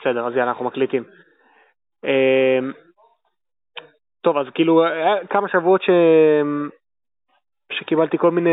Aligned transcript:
בסדר, 0.00 0.26
אז 0.26 0.36
יאללה, 0.36 0.50
אנחנו 0.50 0.64
מקליטים. 0.64 1.04
אמ, 2.04 2.72
טוב, 4.20 4.36
אז 4.36 4.46
כאילו, 4.54 4.84
היה 4.84 5.26
כמה 5.26 5.48
שבועות 5.48 5.82
ש... 5.82 5.90
שקיבלתי 7.72 8.18
כל 8.18 8.30
מיני, 8.30 8.50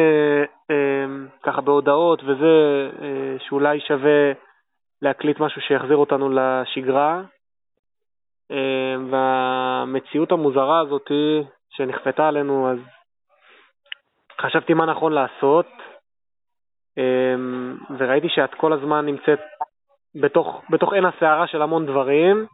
אמ, 0.71 1.27
ככה 1.43 1.61
בהודעות 1.61 2.23
וזה, 2.23 2.89
אה, 3.01 3.35
שאולי 3.39 3.79
שווה 3.79 4.31
להקליט 5.01 5.39
משהו 5.39 5.61
שיחזיר 5.61 5.97
אותנו 5.97 6.29
לשגרה. 6.29 7.21
אמ, 8.51 9.13
והמציאות 9.13 10.31
המוזרה 10.31 10.79
הזאת 10.79 11.11
שנכפתה 11.69 12.27
עלינו, 12.27 12.71
אז 12.71 12.77
חשבתי 14.41 14.73
מה 14.73 14.85
נכון 14.85 15.13
לעשות, 15.13 15.67
וראיתי 17.97 18.29
שאת 18.29 18.53
כל 18.53 18.73
הזמן 18.73 19.05
נמצאת 19.05 19.39
בתוך, 20.21 20.61
בתוך 20.69 20.93
עין 20.93 21.05
הסערה 21.05 21.47
של 21.47 21.61
המון 21.61 21.85
דברים, 21.85 22.45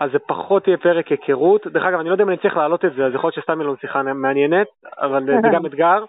אז 0.00 0.10
זה 0.12 0.18
פחות 0.18 0.66
יהיה 0.68 0.78
פרק 0.78 1.08
היכרות. 1.08 1.66
דרך 1.66 1.84
אגב, 1.84 1.98
אני 1.98 2.08
לא 2.08 2.14
יודע 2.14 2.24
אם 2.24 2.28
אני 2.28 2.36
צריך 2.36 2.56
להעלות 2.56 2.84
את 2.84 2.94
זה, 2.94 3.06
אז 3.06 3.14
יכול 3.14 3.28
להיות 3.28 3.34
שסתם 3.34 3.60
יהיה 3.60 3.64
לנו 3.68 3.76
שיחה 3.76 4.02
מעניינת, 4.02 4.66
אבל 4.98 5.26
זה 5.26 5.48
גם 5.52 5.66
אתגר. 5.66 6.04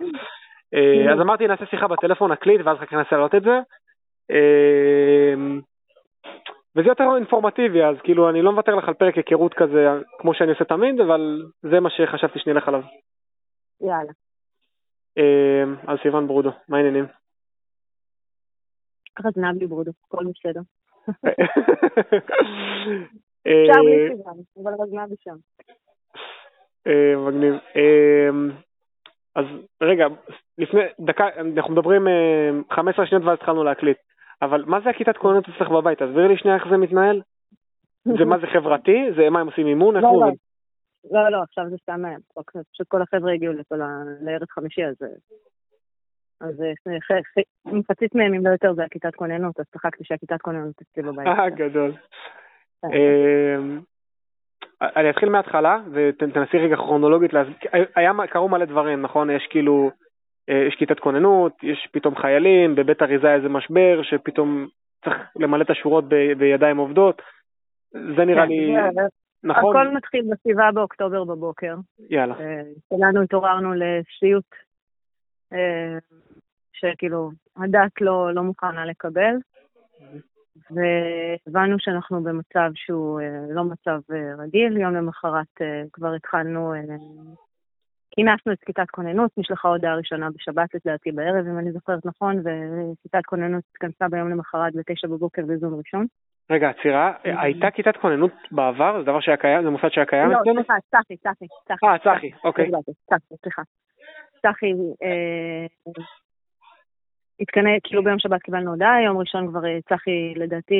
אה, 0.73 1.13
אז 1.13 1.21
אמרתי, 1.21 1.47
נעשה 1.47 1.65
שיחה 1.65 1.87
בטלפון, 1.87 2.31
נקליט, 2.31 2.61
ואז 2.63 2.77
אחר 2.77 2.85
כך 2.85 2.93
ננסה 2.93 3.09
להעלות 3.11 3.35
את 3.35 3.43
זה. 3.43 3.59
אה, 4.31 5.33
וזה 6.75 6.87
יותר 6.87 7.03
אינפורמטיבי, 7.15 7.83
אז 7.83 7.95
כאילו, 8.03 8.29
אני 8.29 8.41
לא 8.41 8.51
מוותר 8.51 8.75
לך 8.75 8.87
על 8.87 8.93
פרק 8.93 9.15
היכרות 9.15 9.53
כזה, 9.53 9.87
כמו 10.19 10.33
שאני 10.33 10.51
עושה 10.51 10.63
תמיד, 10.63 11.01
אבל 11.01 11.41
זה 11.61 11.79
מה 11.79 11.89
שחשבתי 11.89 12.39
שנלך 12.39 12.67
עליו. 12.67 12.81
יאללה. 13.81 14.11
אה, 15.17 15.63
אז 15.93 15.99
סיוון 16.01 16.27
ברודו, 16.27 16.51
מה 16.69 16.77
העניינים? 16.77 17.05
ככה 19.15 19.29
זנב 19.35 19.59
לי 19.59 19.67
ברודו, 19.67 19.91
הכל 20.07 20.25
בסדר. 20.25 20.61
אפשר 23.41 23.81
בלי 23.83 24.17
סיוון, 24.17 24.37
אבל 24.63 24.73
רזנב 24.79 25.09
לי 25.09 25.15
שם. 25.19 25.35
מגניב. 27.27 27.53
אז 29.35 29.45
רגע, 29.81 30.05
לפני 30.57 30.81
דקה, 30.99 31.27
אנחנו 31.57 31.73
מדברים 31.73 32.07
15 32.71 33.05
שניות 33.05 33.23
ואז 33.23 33.37
התחלנו 33.37 33.63
להקליט, 33.63 33.97
אבל 34.41 34.63
מה 34.65 34.79
זה 34.83 34.89
הכיתת 34.89 35.17
כוננות 35.17 35.49
אצלך 35.49 35.69
בבית? 35.69 35.99
תסבירי 36.01 36.27
לי 36.27 36.37
שנייה 36.37 36.57
איך 36.57 36.67
זה 36.69 36.77
מתנהל. 36.77 37.21
זה 38.05 38.25
מה 38.25 38.39
זה 38.39 38.47
חברתי? 38.47 39.11
זה 39.15 39.29
מה 39.29 39.39
הם 39.39 39.47
עושים 39.47 39.67
אימון? 39.67 39.95
לא, 39.95 40.01
לא. 40.01 40.31
לא, 41.11 41.29
לא, 41.31 41.41
עכשיו 41.41 41.69
זה 41.69 41.77
סתם, 41.77 42.01
פשוט 42.71 42.87
כל 42.87 43.01
החבר'ה 43.01 43.33
הגיעו 43.33 43.53
לערב 44.21 44.49
חמישי, 44.49 44.85
אז 44.85 44.95
אז 46.43 46.63
מחצית 47.65 48.15
מהם, 48.15 48.33
אם 48.33 48.45
לא 48.45 48.51
יותר, 48.51 48.73
זה 48.73 48.83
הכיתת 48.83 49.15
כוננות, 49.15 49.59
אז 49.59 49.65
צחקתי 49.73 50.03
שהכיתת 50.03 50.41
כוננות 50.41 50.81
אצלי 50.81 51.03
בבית. 51.03 51.27
אה, 51.27 51.49
גדול. 51.49 51.91
כן. 52.81 52.87
אמ, 52.87 53.79
אני 54.81 55.09
אתחיל 55.09 55.29
מההתחלה, 55.29 55.79
ותנסי 55.91 56.57
רגע 56.57 56.75
כרונולוגית, 56.75 57.31
קרו 58.29 58.49
מלא 58.49 58.65
דברים, 58.65 59.01
נכון? 59.01 59.29
יש 59.29 59.47
כאילו, 59.49 59.91
אה, 60.49 60.65
יש 60.67 60.75
כיתת 60.75 60.99
כוננות, 60.99 61.63
יש 61.63 61.87
פתאום 61.91 62.15
חיילים, 62.15 62.75
בבית 62.75 63.01
אריזה 63.01 63.33
איזה 63.33 63.49
משבר, 63.49 64.01
שפתאום 64.03 64.67
צריך 65.05 65.15
למלא 65.35 65.63
את 65.63 65.69
השורות 65.69 66.05
בידיים 66.37 66.77
עובדות. 66.77 67.21
זה 67.91 68.25
נראה 68.25 68.43
כן, 68.43 68.49
לי... 68.49 68.75
נכון? 69.43 69.77
הכל 69.77 69.95
מתחיל 69.95 70.25
בסביבה 70.31 70.69
באוקטובר 70.73 71.23
בבוקר. 71.23 71.75
יאללה. 72.09 72.35
אה, 72.39 72.61
כולנו 72.87 73.21
התעוררנו 73.21 73.73
לשפיות 73.73 74.43
שכאילו 76.73 77.31
הדת 77.57 78.01
לא, 78.01 78.33
לא 78.33 78.43
מוכנה 78.43 78.85
לקבל, 78.85 79.35
והבנו 80.71 81.75
שאנחנו 81.79 82.23
במצב 82.23 82.71
שהוא 82.75 83.21
אה, 83.21 83.27
לא 83.49 83.63
מצב 83.63 83.99
אה, 84.13 84.35
רגיל. 84.37 84.77
יום 84.77 84.95
למחרת 84.95 85.61
אה, 85.61 85.81
כבר 85.93 86.13
התחלנו, 86.13 86.73
כינסנו 88.11 88.53
את 88.53 88.59
כיתת 88.65 88.89
כוננות, 88.91 89.31
נשלחה 89.37 89.67
הודעה 89.67 89.95
ראשונה 89.95 90.29
בשבת 90.29 90.69
לדעתי 90.73 91.11
בערב, 91.11 91.47
אם 91.47 91.59
אני 91.59 91.71
זוכרת 91.71 92.05
נכון, 92.05 92.35
וכיתת 92.39 93.25
כוננות 93.25 93.63
התכנסה 93.71 94.07
ביום 94.09 94.29
למחרת 94.29 94.73
בתשע 94.75 95.07
בבוקר 95.07 95.41
בזום 95.47 95.73
ראשון. 95.75 96.05
רגע, 96.49 96.69
עצירה, 96.69 97.13
הייתה 97.23 97.71
כיתת 97.71 97.97
כוננות 97.97 98.31
בעבר? 98.51 98.99
זה 98.99 99.05
דבר 99.05 99.19
שהיה 99.19 99.37
קיים? 99.37 99.63
זה 99.63 99.69
מוסד 99.69 99.89
שהיה 99.91 100.05
קיים? 100.05 100.31
לא, 100.31 100.37
סליחה, 100.53 100.73
צחי, 100.91 101.17
צחי, 101.17 101.45
צחי. 101.67 101.85
אה, 101.87 101.97
צחי, 101.97 102.31
אוקיי. 102.43 102.71
צחי, 103.09 103.35
סליחה. 103.41 103.61
צחי 104.41 104.73
התכנס, 107.39 107.79
כאילו 107.83 108.03
ביום 108.03 108.19
שבת 108.19 108.41
קיבלנו 108.41 108.71
הודעה, 108.71 109.01
יום 109.01 109.17
ראשון 109.17 109.47
כבר 109.47 109.65
אה, 109.65 109.79
צחי, 109.89 110.33
לדעתי, 110.35 110.75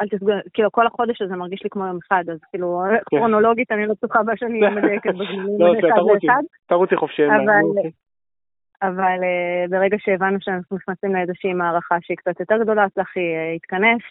אל 0.00 0.08
תסגור, 0.08 0.34
כאילו 0.52 0.72
כל 0.72 0.86
החודש 0.86 1.22
הזה 1.22 1.36
מרגיש 1.36 1.62
לי 1.64 1.70
כמו 1.70 1.86
יום 1.86 1.98
אחד, 2.06 2.24
אז 2.32 2.38
כאילו 2.50 2.82
כן. 2.90 2.96
כרונולוגית 3.06 3.72
אני 3.72 3.86
לא 3.86 3.94
בטוחה 3.94 4.20
שאני 4.36 4.60
מדייקת 4.70 5.10
בזמנים 5.10 5.60
לא, 5.60 5.72
אחד 5.78 6.40
תרוצי 6.66 6.96
חופשי. 6.96 7.22
אבל 8.82 9.24
אה, 9.24 9.64
ברגע 9.70 9.96
שהבנו 10.00 10.38
שאנחנו 10.40 10.76
נכנסים 10.76 11.14
לאיזושהי 11.14 11.52
מערכה 11.52 11.96
שהיא 12.00 12.16
קצת 12.16 12.40
יותר 12.40 12.56
גדולה, 12.62 12.86
צחי 12.94 13.34
אה, 13.34 13.52
התכנס, 13.52 14.02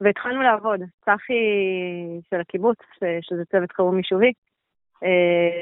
והתחלנו 0.00 0.42
לעבוד. 0.42 0.80
צחי 1.04 1.34
של 2.30 2.40
הקיבוץ, 2.40 2.78
שזה 3.20 3.44
צוות 3.44 3.72
חירום 3.72 3.96
יישובי, 3.96 4.32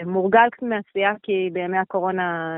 מורגל 0.07 0.49
קצת 0.51 0.63
מעשייה, 0.63 1.13
כי 1.23 1.51
בימי 1.53 1.79
הקורונה 1.79 2.57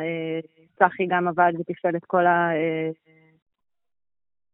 צחי 0.78 1.06
גם 1.08 1.28
עבד 1.28 1.52
ותפעל 1.58 1.96
את 1.96 2.04
כל 2.04 2.26
ה... 2.26 2.50
אה, 2.54 2.90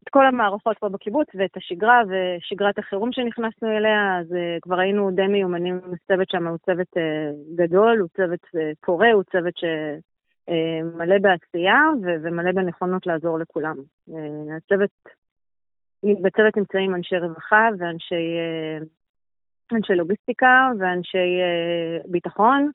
את 0.04 0.08
כל 0.08 0.26
המערכות 0.26 0.78
פה 0.78 0.88
בקיבוץ 0.88 1.28
ואת 1.34 1.56
השגרה 1.56 2.02
ושגרת 2.08 2.78
החירום 2.78 3.12
שנכנסנו 3.12 3.68
אליה, 3.76 4.18
אז 4.20 4.32
uh, 4.32 4.60
כבר 4.62 4.78
היינו 4.78 5.10
די 5.10 5.26
מיומנים, 5.26 5.76
הצוות 5.76 6.30
שם 6.30 6.46
הוא 6.46 6.58
צוות 6.58 6.86
uh, 6.96 7.56
גדול, 7.56 7.98
הוא 7.98 8.08
צוות 8.16 8.40
uh, 8.44 8.58
פורה, 8.84 9.12
הוא 9.12 9.22
צוות 9.22 9.54
שמלא 9.56 11.14
uh, 11.14 11.20
בעשייה 11.20 11.80
ו- 12.02 12.16
ומלא 12.22 12.52
בנכונות 12.52 13.06
לעזור 13.06 13.38
לכולם. 13.38 13.76
Uh, 14.10 14.12
הצוות, 14.56 14.90
בצוות 16.02 16.56
נמצאים 16.56 16.94
אנשי 16.94 17.16
רווחה 17.16 17.68
ואנשי 17.78 18.36
uh, 18.80 18.84
אנשי 19.76 19.94
לוגיסטיקה 19.94 20.70
ואנשי 20.78 21.18
uh, 21.18 22.10
ביטחון, 22.10 22.70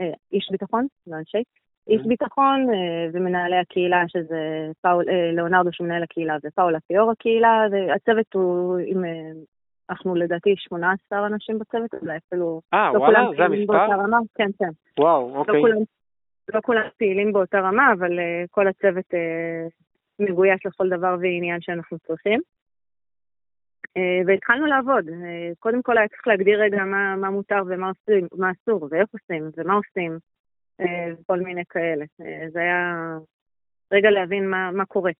uh, 0.00 0.02
איש 0.32 0.48
ביטחון, 0.50 0.86
לא 1.06 1.16
אנשי, 1.16 1.42
איש 1.88 2.02
ביטחון 2.06 2.66
אה, 2.74 3.06
ומנהלי 3.12 3.56
הקהילה, 3.56 4.02
שזה 4.08 4.70
פאול, 4.82 5.04
אה, 5.08 5.32
לאונרדו 5.32 5.72
שמנהל 5.72 6.02
הקהילה 6.02 6.36
ופאולה 6.44 6.78
פיור 6.80 7.10
הקהילה, 7.10 7.66
והצוות 7.70 8.34
הוא 8.34 8.78
עם, 8.86 9.04
אה, 9.04 9.10
אנחנו 9.90 10.14
לדעתי 10.14 10.54
18 10.56 11.26
אנשים 11.26 11.58
בצוות, 11.58 11.94
אולי 12.02 12.16
אפילו... 12.16 12.60
אה, 12.74 12.90
לא 12.94 12.98
וואלה, 12.98 13.20
זה 13.36 13.44
המספר? 13.44 13.86
כן, 14.34 14.48
כן. 14.58 14.70
וואו, 15.00 15.30
לא 15.34 15.38
אוקיי. 15.38 15.54
לא 15.54 15.60
כולם, 15.60 15.78
לא 16.54 16.60
כולם 16.60 16.82
פעילים 16.98 17.32
באותה 17.32 17.60
רמה, 17.60 17.92
אבל 17.92 18.10
כל 18.50 18.68
הצוות 18.68 19.14
מגויס 20.18 20.60
לכל 20.64 20.88
דבר 20.88 21.16
ועניין 21.20 21.60
שאנחנו 21.60 21.98
צריכים. 21.98 22.40
והתחלנו 24.26 24.66
לעבוד. 24.66 25.04
קודם 25.58 25.82
כל 25.82 25.98
היה 25.98 26.08
צריך 26.08 26.26
להגדיר 26.26 26.62
רגע 26.62 26.84
מה, 26.84 27.16
מה 27.16 27.30
מותר 27.30 27.62
ומה 27.66 27.88
עושים, 27.88 28.28
מה 28.36 28.50
אסור, 28.50 28.88
ואיך 28.90 29.08
עושים, 29.12 29.50
ומה 29.56 29.74
עושים. 29.74 30.18
אה, 30.80 31.36
מיני 31.36 31.64
כאלה. 31.68 32.04
אה, 32.20 32.46
זה 32.52 32.60
היה 32.60 32.94
רגע 33.92 34.10
להבין 34.10 34.50
מה, 34.50 34.70
מה 34.70 34.84
קורה. 34.84 35.12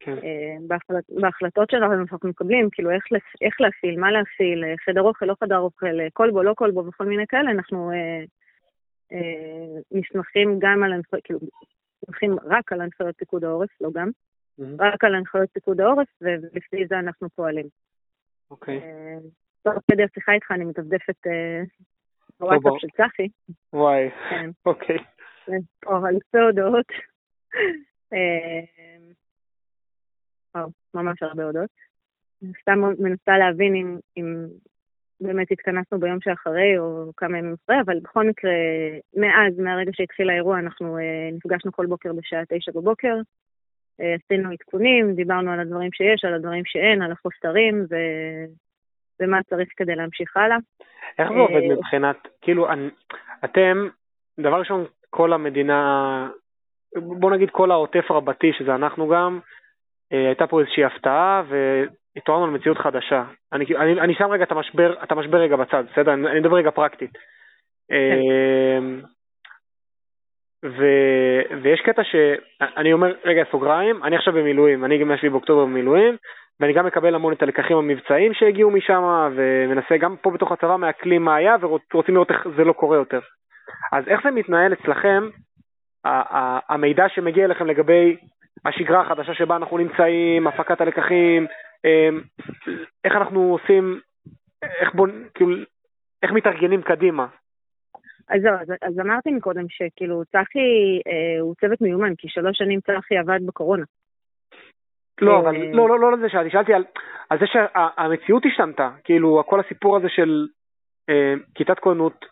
כן. 0.00 0.16
אה, 0.24 0.56
בהחלט, 0.68 1.04
בהחלטות 1.20 1.70
שלנו 1.70 1.92
אנחנו 1.92 2.28
מקבלים, 2.28 2.68
כאילו 2.72 2.90
איך, 2.90 3.04
איך 3.40 3.60
להפעיל, 3.60 4.00
מה 4.00 4.10
להפעיל, 4.10 4.64
חדר 4.84 5.02
אוכל, 5.02 5.26
לא 5.26 5.34
חדר 5.44 5.58
אוכל, 5.58 5.96
כלבו, 6.12 6.42
לא 6.42 6.54
כלבו 6.54 6.86
וכל 6.86 7.06
מיני 7.06 7.26
כאלה, 7.26 7.50
אנחנו 7.50 7.90
אה, 7.90 8.24
אה, 9.12 9.80
נסמכים 9.92 10.58
גם 10.58 10.82
על 10.82 10.92
הנחיות, 10.92 11.24
כאילו, 11.24 11.40
נסמכים 12.02 12.36
רק 12.44 12.72
על 12.72 12.80
הנחיות 12.80 13.16
פיקוד 13.16 13.44
העורף, 13.44 13.70
לא 13.80 13.90
גם, 13.94 14.08
mm-hmm. 14.08 14.64
רק 14.78 15.04
על 15.04 15.14
הנחיות 15.14 15.48
פיקוד 15.52 15.80
העורף, 15.80 16.08
ולפי 16.20 16.86
זה 16.88 16.98
אנחנו 16.98 17.28
פועלים. 17.30 17.66
אוקיי. 18.50 18.78
Okay. 18.78 18.82
אה, 18.82 19.18
תוך 19.62 19.74
כדי 19.90 20.02
השיחה 20.04 20.32
איתך 20.32 20.50
אני 20.50 20.64
מתדפדפת 20.64 21.26
אה, 22.42 22.46
בוואטסאפ 22.46 22.80
של 22.80 22.88
צחי. 22.88 23.28
וואי, 23.72 24.10
כן. 24.30 24.50
אוקיי. 24.66 24.98
או 25.86 26.06
אלפי 26.06 26.38
הודעות. 26.38 26.86
אה, 28.12 28.60
וואו, 30.54 30.68
ממש 30.94 31.22
הרבה 31.22 31.44
הודעות. 31.44 31.70
סתם 32.60 32.78
מנסה 32.98 33.38
להבין 33.38 33.74
אם, 33.74 33.98
אם 34.16 34.46
באמת 35.20 35.52
התכנסנו 35.52 36.00
ביום 36.00 36.20
שאחרי 36.20 36.78
או 36.78 37.10
כמה 37.16 37.38
ימים 37.38 37.54
אחרי, 37.64 37.76
אבל 37.84 37.98
בכל 38.00 38.28
מקרה, 38.28 38.50
מאז, 39.16 39.58
מהרגע 39.58 39.90
שהתחיל 39.94 40.30
האירוע, 40.30 40.58
אנחנו 40.58 40.98
uh, 40.98 41.34
נפגשנו 41.34 41.72
כל 41.72 41.86
בוקר 41.86 42.12
בשעה 42.12 42.42
תשע 42.48 42.72
בבוקר, 42.74 43.16
uh, 44.00 44.04
עשינו 44.24 44.50
עדכונים, 44.50 45.14
דיברנו 45.14 45.52
על 45.52 45.60
הדברים 45.60 45.92
שיש, 45.92 46.24
על 46.24 46.34
הדברים 46.34 46.64
שאין, 46.64 47.02
על 47.02 47.12
החוסרים, 47.12 47.86
ו... 47.90 47.94
ומה 49.20 49.42
צריך 49.42 49.68
כדי 49.76 49.94
להמשיך 49.94 50.36
הלאה. 50.36 50.56
איך 51.18 51.28
זה 51.28 51.38
עובד 51.38 51.70
אה, 51.70 51.76
מבחינת, 51.76 52.28
כאילו, 52.40 52.66
אתם, 53.44 53.88
דבר 54.40 54.58
ראשון, 54.58 54.84
כל 55.10 55.32
המדינה, 55.32 56.28
בוא 56.96 57.30
נגיד 57.30 57.50
כל 57.50 57.70
העוטף 57.70 58.10
רבתי, 58.10 58.52
שזה 58.52 58.74
אנחנו 58.74 59.08
גם, 59.08 59.40
אה, 60.12 60.26
הייתה 60.26 60.46
פה 60.46 60.60
איזושהי 60.60 60.84
הפתעה 60.84 61.42
והתעוררנו 61.48 62.46
למציאות 62.46 62.78
חדשה. 62.78 63.24
אני, 63.52 63.64
אני, 63.76 64.00
אני 64.00 64.14
שם 64.14 64.30
רגע 64.30 64.44
את 64.44 64.52
המשבר, 64.52 65.02
את 65.02 65.12
המשבר 65.12 65.38
רגע 65.38 65.56
בצד, 65.56 65.84
בסדר? 65.92 66.12
אני, 66.12 66.30
אני 66.30 66.40
מדבר 66.40 66.56
רגע 66.56 66.70
פרקטית. 66.70 67.18
כן. 67.88 68.20
ו, 70.64 70.84
ויש 71.62 71.80
קטע 71.80 72.02
שאני 72.04 72.92
אומר, 72.92 73.14
רגע, 73.24 73.42
סוגריים, 73.50 74.04
אני 74.04 74.16
עכשיו 74.16 74.34
במילואים, 74.34 74.84
אני 74.84 74.98
גם 74.98 75.12
יש 75.12 75.22
לי 75.22 75.28
באוקטובר 75.28 75.64
במילואים, 75.64 76.16
ואני 76.60 76.72
גם 76.72 76.86
מקבל 76.86 77.14
המון 77.14 77.32
את 77.32 77.42
הלקחים 77.42 77.76
המבצעיים 77.76 78.34
שהגיעו 78.34 78.70
משם, 78.70 79.02
ומנסה 79.34 79.96
גם 79.96 80.16
פה 80.16 80.30
בתוך 80.30 80.52
הצבא 80.52 80.76
מעכלים 80.76 81.24
מה 81.24 81.34
היה, 81.34 81.56
ורוצים 81.60 82.14
לראות 82.14 82.30
איך 82.30 82.48
זה 82.56 82.64
לא 82.64 82.72
קורה 82.72 82.96
יותר. 82.96 83.20
אז 83.92 84.08
איך 84.08 84.20
זה 84.24 84.30
מתנהל 84.30 84.72
אצלכם, 84.72 85.28
המידע 86.68 87.08
שמגיע 87.08 87.44
אליכם 87.44 87.66
לגבי 87.66 88.16
השגרה 88.64 89.00
החדשה 89.00 89.34
שבה 89.34 89.56
אנחנו 89.56 89.78
נמצאים, 89.78 90.46
הפקת 90.46 90.80
הלקחים, 90.80 91.46
אמ, 91.84 92.20
איך 93.04 93.16
אנחנו 93.16 93.40
עושים, 93.40 94.00
איך 94.62 94.94
בוא, 94.94 95.08
כאילו, 95.34 95.56
איך 96.22 96.32
מתארגנים 96.32 96.82
קדימה? 96.82 97.26
אז 98.28 98.42
זהו, 98.42 98.54
אז, 98.54 98.72
אז 98.82 99.00
אמרתי 99.00 99.30
מקודם 99.30 99.64
שכאילו 99.68 100.22
צחי 100.24 101.00
אה, 101.06 101.40
הוא 101.40 101.54
צוות 101.60 101.80
מיומן, 101.80 102.14
כי 102.18 102.28
שלוש 102.28 102.58
שנים 102.58 102.80
צחי 102.80 103.18
עבד 103.18 103.46
בקורונה. 103.46 103.84
לא, 105.22 105.40
אבל 105.40 105.56
אה, 105.56 105.72
לא, 105.72 105.88
לא, 105.88 106.00
לא 106.00 106.12
לזה 106.12 106.28
שאלתי, 106.28 106.50
שאלתי 106.50 106.74
על, 106.74 106.84
על 107.30 107.38
זה 107.38 107.46
שהמציאות 107.46 108.42
השתנתה, 108.46 108.90
כאילו 109.04 109.42
כל 109.46 109.60
הסיפור 109.60 109.96
הזה 109.96 110.08
של 110.08 110.46
אה, 111.08 111.34
כיתת 111.54 111.78
כהנות 111.78 112.24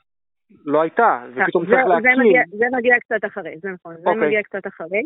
לא 0.65 0.81
הייתה, 0.81 1.23
ופתאום 1.31 1.67
צריך 1.67 1.87
להקים. 1.87 2.03
זה 2.03 2.23
מגיע, 2.25 2.43
זה 2.49 2.65
מגיע 2.77 2.95
קצת 3.01 3.25
אחרי, 3.27 3.55
זה 3.59 3.69
נכון, 3.69 3.95
זה 3.95 4.09
אוקיי. 4.09 4.27
מגיע 4.27 4.43
קצת 4.43 4.67
אחרי. 4.67 5.03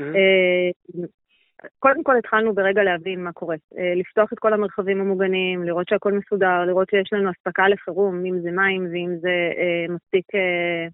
Mm-hmm. 0.00 1.06
קודם 1.78 2.02
כל 2.02 2.16
התחלנו 2.16 2.54
ברגע 2.54 2.82
להבין 2.82 3.24
מה 3.24 3.32
קורה, 3.32 3.56
אה, 3.78 3.94
לפתוח 3.96 4.32
את 4.32 4.38
כל 4.38 4.52
המרחבים 4.52 5.00
המוגנים, 5.00 5.62
לראות 5.62 5.88
שהכל 5.88 6.12
מסודר, 6.12 6.64
לראות 6.66 6.90
שיש 6.90 7.12
לנו 7.12 7.30
אספקה 7.30 7.68
לחירום, 7.68 8.24
אם 8.24 8.40
זה 8.40 8.50
מים 8.50 8.88
ואם 8.92 9.16
זה 9.20 9.52
אה, 9.58 9.94
מספיק, 9.94 10.34
אה, 10.34 10.40
אה, 10.40 10.86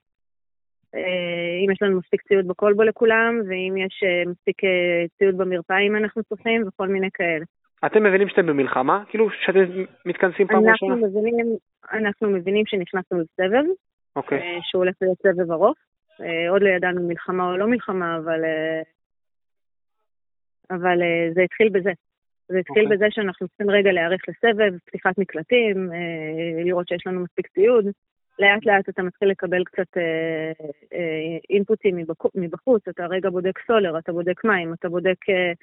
אם 1.65 1.71
יש 1.71 1.83
לנו 1.83 1.99
מספיק 1.99 2.23
ציוד 2.23 2.49
בקולבו 2.49 2.83
לכולם, 2.83 3.41
ואם 3.49 3.77
יש 3.77 4.03
אה, 4.03 4.31
מספיק 4.31 4.65
אה, 4.65 5.05
ציוד 5.19 5.39
במרפאה 5.39 5.79
אם 5.79 5.97
אנחנו 5.97 6.23
צריכים, 6.23 6.69
וכל 6.69 6.89
מיני 6.89 7.09
כאלה. 7.15 7.45
אתם 7.87 8.03
מבינים 8.03 8.29
שאתם 8.29 8.47
במלחמה? 8.47 9.05
כאילו 9.09 9.31
שאתם 9.31 9.85
מתכנסים 10.07 10.47
פעם 10.47 10.69
ראשונה? 10.69 11.07
אנחנו 11.93 12.31
מבינים 12.31 12.67
שנכנסנו 12.67 13.21
לסבב, 13.21 13.65
אוקיי. 14.17 14.39
אה, 14.39 14.59
שהוא 14.63 14.85
הולך 14.85 14.95
להיות 15.01 15.19
סבב 15.23 15.53
ארוך. 15.53 15.77
אה, 16.21 16.51
עוד 16.51 16.63
לא 16.63 16.69
ידענו 16.69 17.09
מלחמה 17.09 17.51
או 17.53 17.57
לא 17.57 17.67
מלחמה, 17.67 18.17
אבל 18.17 18.45
אה, 18.45 18.83
אבל 20.71 20.99
זה 21.35 21.43
התחיל 21.43 21.69
בזה. 21.69 21.93
זה 22.49 22.59
התחיל 22.59 22.83
okay. 22.83 22.85
אוקיי. 22.85 22.97
בזה 22.97 23.07
שאנחנו 23.11 23.49
צריכים 23.49 23.71
רגע 23.71 23.93
להיערך 23.93 24.21
לסבב, 24.29 24.79
פתיחת 24.87 25.19
מקלטים, 25.19 25.91
לראות 26.65 26.89
שיש 26.89 27.07
לנו 27.07 27.21
מספיק 27.21 27.47
ציוד. 27.47 27.85
לאט 28.41 28.67
לאט 28.67 28.89
אתה 28.89 29.03
מתחיל 29.03 29.29
לקבל 29.29 29.65
קצת 29.65 29.97
uh, 29.97 30.63
uh, 30.85 30.97
אינפוטים 31.51 31.97
מבחוץ, 32.35 32.89
אתה 32.89 33.07
רגע 33.07 33.31
בודק 33.31 33.59
סולר, 33.67 33.99
אתה 33.99 34.13
בודק 34.13 34.45
מים, 34.45 34.73
אתה 34.73 34.89
בודק 34.89 35.17
uh, 35.29 35.57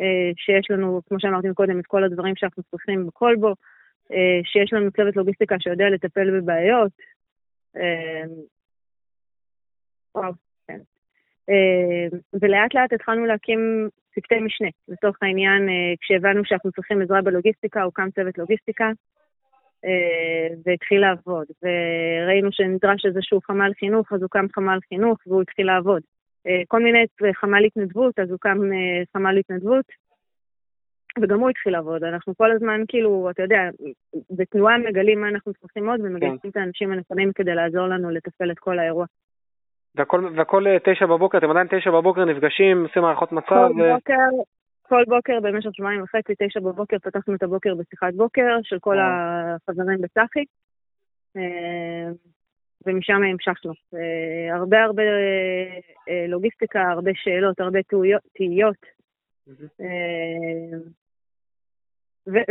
uh, 0.00 0.34
שיש 0.36 0.70
לנו, 0.70 1.00
כמו 1.08 1.20
שאמרתי 1.20 1.48
קודם, 1.54 1.80
את 1.80 1.86
כל 1.86 2.04
הדברים 2.04 2.36
שאנחנו 2.36 2.62
צריכים 2.70 3.06
בכל 3.06 3.36
בו, 3.40 3.52
uh, 3.52 4.14
שיש 4.44 4.72
לנו 4.72 4.90
צוות 4.92 5.16
לוגיסטיקה 5.16 5.56
שיודע 5.60 5.88
לטפל 5.90 6.40
בבעיות. 6.40 6.92
Uh, 7.76 7.80
וואו, 10.14 10.32
כן. 10.68 10.78
Uh, 11.50 12.16
ולאט 12.42 12.74
לאט 12.74 12.92
התחלנו 12.92 13.26
להקים 13.26 13.88
צוותי 14.20 14.40
משנה. 14.40 14.68
לצורך 14.88 15.16
העניין, 15.22 15.68
אה, 15.68 15.94
כשהבנו 16.00 16.44
שאנחנו 16.44 16.72
צריכים 16.72 17.02
עזרה 17.02 17.22
בלוגיסטיקה, 17.22 17.82
הוקם 17.82 18.10
צוות 18.10 18.38
לוגיסטיקה 18.38 18.84
אה, 18.84 18.92
והתחיל 20.64 21.00
לעבוד. 21.00 21.46
וראינו 21.62 22.48
שנדרש 22.52 23.06
איזשהו 23.06 23.40
חמ"ל 23.40 23.72
חינוך, 23.78 24.12
אז 24.12 24.22
הוקם 24.22 24.46
חמ"ל 24.54 24.78
חינוך 24.88 25.18
והוא 25.26 25.42
התחיל 25.42 25.66
לעבוד. 25.66 26.02
אה, 26.46 26.62
כל 26.68 26.82
מיני 26.82 27.04
חמ"ל 27.32 27.64
התנדבות, 27.64 28.18
אז 28.18 28.30
הוקם 28.30 28.58
חמ"ל 29.12 29.38
התנדבות, 29.38 29.84
וגם 31.22 31.40
הוא 31.40 31.50
התחיל 31.50 31.72
לעבוד. 31.72 32.04
אנחנו 32.04 32.34
כל 32.36 32.52
הזמן, 32.52 32.80
כאילו, 32.88 33.30
אתה 33.30 33.42
יודע, 33.42 33.60
בתנועה 34.30 34.78
מגלים 34.78 35.20
מה 35.20 35.28
אנחנו 35.28 35.52
צריכים 35.52 35.88
עוד, 35.88 36.00
ומגייסים 36.00 36.38
כן. 36.42 36.48
את 36.48 36.56
האנשים 36.56 36.92
הנכונים 36.92 37.32
כדי 37.32 37.54
לעזור 37.54 37.86
לנו 37.86 38.10
לתפעל 38.10 38.50
את 38.50 38.58
כל 38.58 38.78
האירוע. 38.78 39.06
והכל, 39.94 40.28
והכל 40.36 40.66
אה, 40.66 40.76
תשע 40.84 41.06
בבוקר, 41.06 41.38
אתם 41.38 41.50
עדיין 41.50 41.66
תשע 41.70 41.90
בבוקר 41.90 42.24
נפגשים, 42.24 42.82
עושים 42.82 43.04
הערכות 43.04 43.32
מצב? 43.32 43.48
כל 43.48 43.82
ו... 43.82 43.94
בוקר, 43.94 44.28
כל 44.88 45.04
בוקר 45.08 45.40
במשך 45.42 45.70
שבועיים 45.72 46.02
וחצי, 46.02 46.32
תשע 46.38 46.60
בבוקר, 46.60 46.98
פתחנו 46.98 47.34
את 47.34 47.42
הבוקר 47.42 47.74
בשיחת 47.74 48.14
בוקר 48.14 48.58
של 48.62 48.78
כל 48.78 48.96
החברים 48.98 50.00
בצחי, 50.00 50.44
אה, 51.36 52.10
ומשם 52.86 53.22
המשכנו. 53.22 53.72
אה, 53.94 54.56
הרבה 54.56 54.82
הרבה 54.82 55.02
לוגיסטיקה, 56.28 56.82
הרבה 56.90 57.10
שאלות, 57.14 57.60
הרבה 57.60 57.78
תהיות. 58.36 58.86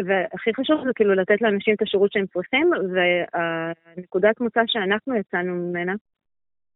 והכי 0.08 0.54
חשוב 0.54 0.88
זה 0.88 0.94
כאילו 0.96 1.14
לתת 1.14 1.42
לאנשים 1.42 1.74
את 1.76 1.82
השירות 1.82 2.12
שהם 2.12 2.26
צריכים, 2.28 2.72
והנקודת 2.94 4.42
מוצא 4.42 4.62
שאנחנו 4.68 5.16
יצאנו 5.16 5.56
ממנה, 5.56 5.94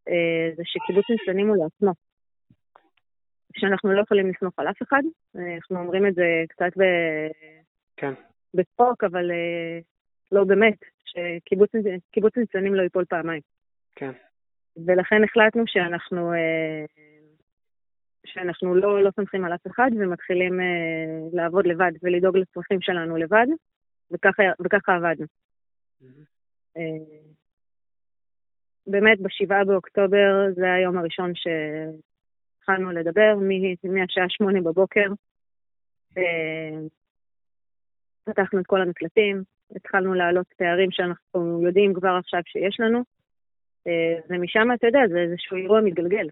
אה, 0.08 0.50
זה 0.56 0.64
שקיבוץ 0.66 1.06
ניסיונים 1.10 1.48
הוא 1.50 1.58
לעצמו. 1.64 2.11
שאנחנו 3.58 3.94
לא 3.94 4.02
יכולים 4.02 4.30
לסמוך 4.30 4.54
על 4.58 4.68
אף 4.68 4.82
אחד, 4.82 5.02
אה, 5.36 5.56
אנחנו 5.56 5.80
אומרים 5.80 6.08
את 6.08 6.16
זה 6.16 6.44
קצת 6.50 6.78
ב... 6.78 6.84
כן. 7.98 8.14
בצחוק, 8.54 9.04
אבל 9.04 9.32
אה, 9.32 9.80
לא 10.32 10.44
באמת, 10.44 10.78
שקיבוץ 11.06 12.38
ניסיונים 12.38 12.76
לא 12.76 12.82
ייפול 12.82 13.06
פעמיים. 13.06 13.42
כן. 13.96 14.12
ולכן 14.86 15.24
החלטנו 15.24 15.64
שאנחנו, 15.68 16.32
שאנחנו 18.26 18.76
לא, 18.76 19.04
לא 19.04 19.12
סומכים 19.16 19.46
על 19.46 19.54
אף 19.54 19.68
אחד 19.68 19.90
ומתחילים 20.00 20.60
לעבוד 21.34 21.68
לבד 21.68 21.92
ולדאוג 22.04 22.38
לצרכים 22.38 22.82
שלנו 22.82 23.18
לבד, 23.18 23.48
וככה, 24.12 24.44
וככה 24.60 24.96
עבדנו. 24.96 25.26
Mm-hmm. 26.02 26.80
באמת 28.88 29.20
בשבעה 29.22 29.64
באוקטובר 29.66 30.54
זה 30.56 30.74
היום 30.74 30.98
הראשון 30.98 31.32
שהתחלנו 32.72 32.92
לדבר, 32.92 33.36
מהשעה 33.84 34.26
שמונה 34.30 34.62
בבוקר. 34.62 35.08
אה, 36.18 36.80
פתחנו 38.24 38.60
את 38.60 38.66
כל 38.68 38.82
המקלטים, 38.82 39.44
התחלנו 39.76 40.14
להעלות 40.14 40.48
פערים 40.58 40.92
שאנחנו 40.92 41.62
יודעים 41.64 41.94
כבר 41.94 42.18
עכשיו 42.20 42.42
שיש 42.46 42.80
לנו, 42.80 43.00
אה, 43.88 44.20
ומשם, 44.30 44.68
אתה 44.74 44.88
יודע, 44.88 45.00
זה 45.08 45.20
איזשהו 45.20 45.58
אירוע 45.58 45.82
מתגלגל. 45.82 46.28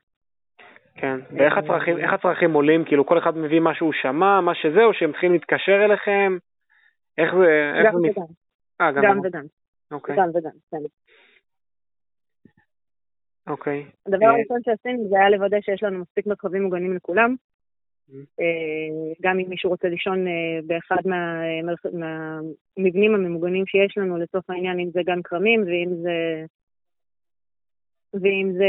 כן, 0.95 1.19
ואיך 1.31 1.57
הצרכים, 1.57 1.97
איך 1.97 2.13
הצרכים 2.13 2.53
עולים? 2.53 2.85
כאילו 2.85 3.05
כל 3.05 3.17
אחד 3.17 3.37
מביא 3.37 3.59
מה 3.59 3.75
שהוא 3.75 3.93
שמע, 4.01 4.41
מה 4.41 4.55
שזה, 4.55 4.83
או 4.83 4.93
שהם 4.93 5.11
צריכים 5.11 5.33
להתקשר 5.33 5.85
אליכם? 5.85 6.37
איך 7.17 7.35
זה... 7.35 7.71
גם 7.85 7.95
וגם. 7.95 8.23
אה, 8.81 8.91
גם 8.91 9.19
וגם. 9.23 9.43
אוקיי. 9.91 10.15
גם 10.15 10.29
וגם, 10.29 10.51
כן. 10.71 10.77
אוקיי. 13.49 13.85
הדבר 14.05 14.25
אה, 14.25 14.31
הראשון 14.31 14.57
שעשינו 14.65 15.09
זה 15.09 15.15
היה 15.19 15.29
לוודא 15.29 15.57
שיש 15.61 15.83
לנו 15.83 15.99
מספיק 15.99 16.25
מרחבים 16.27 16.63
מוגנים 16.63 16.95
לכולם. 16.95 17.35
Mm-hmm. 18.09 18.13
אה, 18.39 19.13
גם 19.21 19.39
אם 19.39 19.49
מישהו 19.49 19.69
רוצה 19.69 19.87
לישון 19.87 20.27
אה, 20.27 20.59
באחד 20.67 21.01
מהמבנים 21.93 23.15
הממוגנים 23.15 23.65
שיש 23.65 23.97
לנו, 23.97 24.17
לצורך 24.17 24.49
העניין, 24.49 24.79
אם 24.79 24.89
זה 24.93 25.01
גן 25.03 25.21
כרמים 25.23 25.63
ואם 25.63 25.95
זה, 26.01 26.45
ואם 28.13 28.51
זה 28.57 28.65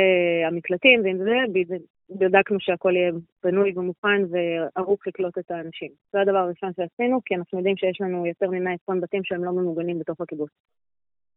המקלטים 0.46 1.00
ואם 1.04 1.18
זה, 1.18 1.76
בדקנו 2.10 2.60
שהכל 2.60 2.96
יהיה 2.96 3.12
בנוי 3.42 3.72
ומוכן 3.76 4.22
וערוך 4.30 5.06
לקלוט 5.06 5.38
את 5.38 5.50
האנשים. 5.50 5.90
זה 6.12 6.20
הדבר 6.20 6.38
הראשון 6.38 6.70
שעשינו, 6.76 7.20
כי 7.24 7.34
אנחנו 7.34 7.58
יודעים 7.58 7.76
שיש 7.76 8.00
לנו 8.00 8.26
יותר 8.26 8.50
מ-120 8.50 9.00
בתים 9.00 9.24
שהם 9.24 9.44
לא 9.44 9.52
ממוגנים 9.52 9.98
בתוך 9.98 10.20
הקיבוץ. 10.20 10.50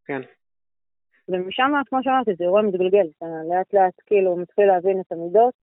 כן. 0.06 0.22
ומשם, 1.30 1.72
כמו 1.90 2.00
שאמרתי, 2.04 2.32
זה 2.38 2.44
אירוע 2.44 2.62
מתגלגל, 2.62 3.08
אתה 3.18 3.26
לאט 3.50 3.74
לאט 3.74 3.94
כאילו 4.06 4.36
מתחיל 4.36 4.66
להבין 4.66 5.00
את 5.00 5.12
המידות. 5.12 5.54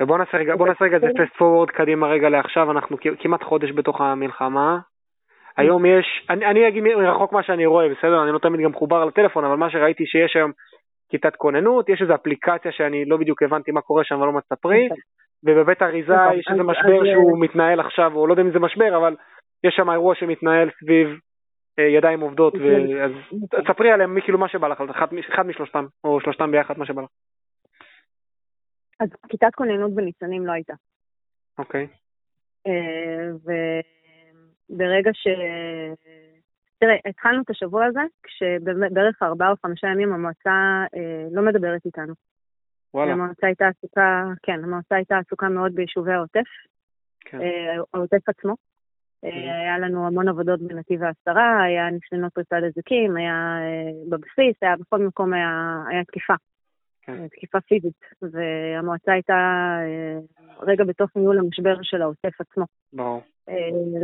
ובוא 0.00 0.18
נעשה 0.18 0.36
רגע, 0.36 0.56
בוא 0.56 0.68
נעשה 0.68 0.84
רגע 0.84 0.98
זה 0.98 1.06
פסט 1.06 1.36
פורוורד 1.36 1.70
קדימה 1.70 2.06
רגע 2.08 2.28
לעכשיו, 2.28 2.70
אנחנו 2.70 2.96
כמעט 3.18 3.42
חודש 3.42 3.70
בתוך 3.70 4.00
המלחמה. 4.00 4.78
היום 5.56 5.86
יש, 5.86 6.26
אני, 6.30 6.46
אני 6.46 6.68
אגיד 6.68 6.82
מרחוק 6.82 7.32
מה 7.32 7.42
שאני 7.42 7.66
רואה, 7.66 7.88
בסדר? 7.88 8.22
אני 8.22 8.32
לא 8.32 8.38
תמיד 8.38 8.60
גם 8.60 8.70
מחובר 8.70 9.04
לטלפון, 9.04 9.44
אבל 9.44 9.56
מה 9.56 9.70
שראיתי 9.70 10.06
שיש 10.06 10.36
היום 10.36 10.52
כיתת 11.08 11.36
כוננות, 11.36 11.88
יש 11.88 12.02
איזו 12.02 12.14
אפליקציה 12.14 12.72
שאני 12.72 13.04
לא 13.04 13.16
בדיוק 13.16 13.42
הבנתי 13.42 13.70
מה 13.70 13.80
קורה 13.80 14.04
שם 14.04 14.20
ולא 14.20 14.32
מספרי, 14.32 14.86
נכון. 14.86 14.98
ובבית 15.44 15.82
אריזה 15.82 16.12
נכון. 16.12 16.38
יש 16.38 16.46
איזה 16.50 16.62
משבר 16.62 17.04
שהוא 17.12 17.40
מתנהל 17.40 17.80
עכשיו, 17.80 18.12
או 18.14 18.26
לא 18.26 18.32
יודע 18.32 18.42
אם 18.42 18.50
זה 18.50 18.58
משבר, 18.58 18.96
אבל 18.96 19.16
יש 19.64 19.74
שם 19.76 19.90
אירוע 19.90 20.14
שמתנהל 20.14 20.70
סביב 20.80 21.18
ידיים 21.78 22.20
עובדות, 22.20 22.54
אז 23.04 23.10
תספרי 23.64 23.92
עליהם 23.92 24.14
מי 24.14 24.22
כאילו 24.22 24.38
מה 24.38 24.48
שבא 24.48 24.68
לך, 24.68 24.82
אחד 25.30 25.46
משלושתם, 25.46 25.86
או 26.04 26.20
שלושתם 26.20 26.50
ביחד, 26.50 26.78
מה 26.78 26.86
שבא 26.86 27.02
לך. 27.02 27.08
אז 29.00 29.08
כיתת 29.28 29.54
כוננות 29.54 29.94
בניצנים 29.94 30.46
לא 30.46 30.52
הייתה. 30.52 30.74
אוקיי. 31.58 31.86
וברגע 34.70 35.10
ש... 35.12 35.28
תראה, 36.78 36.96
התחלנו 37.06 37.42
את 37.42 37.50
השבוע 37.50 37.84
הזה, 37.84 38.00
כשבערך 38.22 39.22
ארבעה 39.22 39.50
או 39.50 39.56
חמישה 39.56 39.86
ימים 39.86 40.12
המועצה 40.12 40.84
לא 41.32 41.42
מדברת 41.42 41.86
איתנו. 41.86 42.14
וואלה. 42.94 43.12
המועצה 43.12 43.46
הייתה 43.46 43.68
עסוקה, 43.68 44.24
כן, 44.42 44.64
המועצה 44.64 44.94
הייתה 44.94 45.18
עסוקה 45.18 45.48
מאוד 45.48 45.74
ביישובי 45.74 46.12
העוטף, 46.12 46.46
כן. 47.20 47.38
העוטף 47.94 48.28
עצמו. 48.28 48.54
אה, 49.24 49.60
היה 49.60 49.78
לנו 49.78 50.06
המון 50.06 50.28
עבודות 50.28 50.60
בנתיב 50.60 51.02
העשרה, 51.02 51.62
היה 51.62 51.90
ניסיונות 51.90 52.32
פריצה 52.32 52.60
לזיקים, 52.60 53.16
היה 53.16 53.58
אה, 53.60 53.92
בבסיס, 54.08 54.56
היה 54.62 54.76
בכל 54.76 54.98
מקום 54.98 55.32
היה, 55.32 55.82
היה 55.88 56.04
תקיפה. 56.04 56.34
כן. 57.02 57.12
אה, 57.22 57.28
תקיפה 57.28 57.60
פיזית, 57.60 58.00
והמועצה 58.22 59.12
הייתה 59.12 59.78
רגע 60.60 60.84
בתוך 60.84 61.10
ניהול 61.16 61.38
המשבר 61.38 61.76
של 61.82 62.02
העוטף 62.02 62.40
עצמו. 62.40 62.64
ברור. 62.92 63.22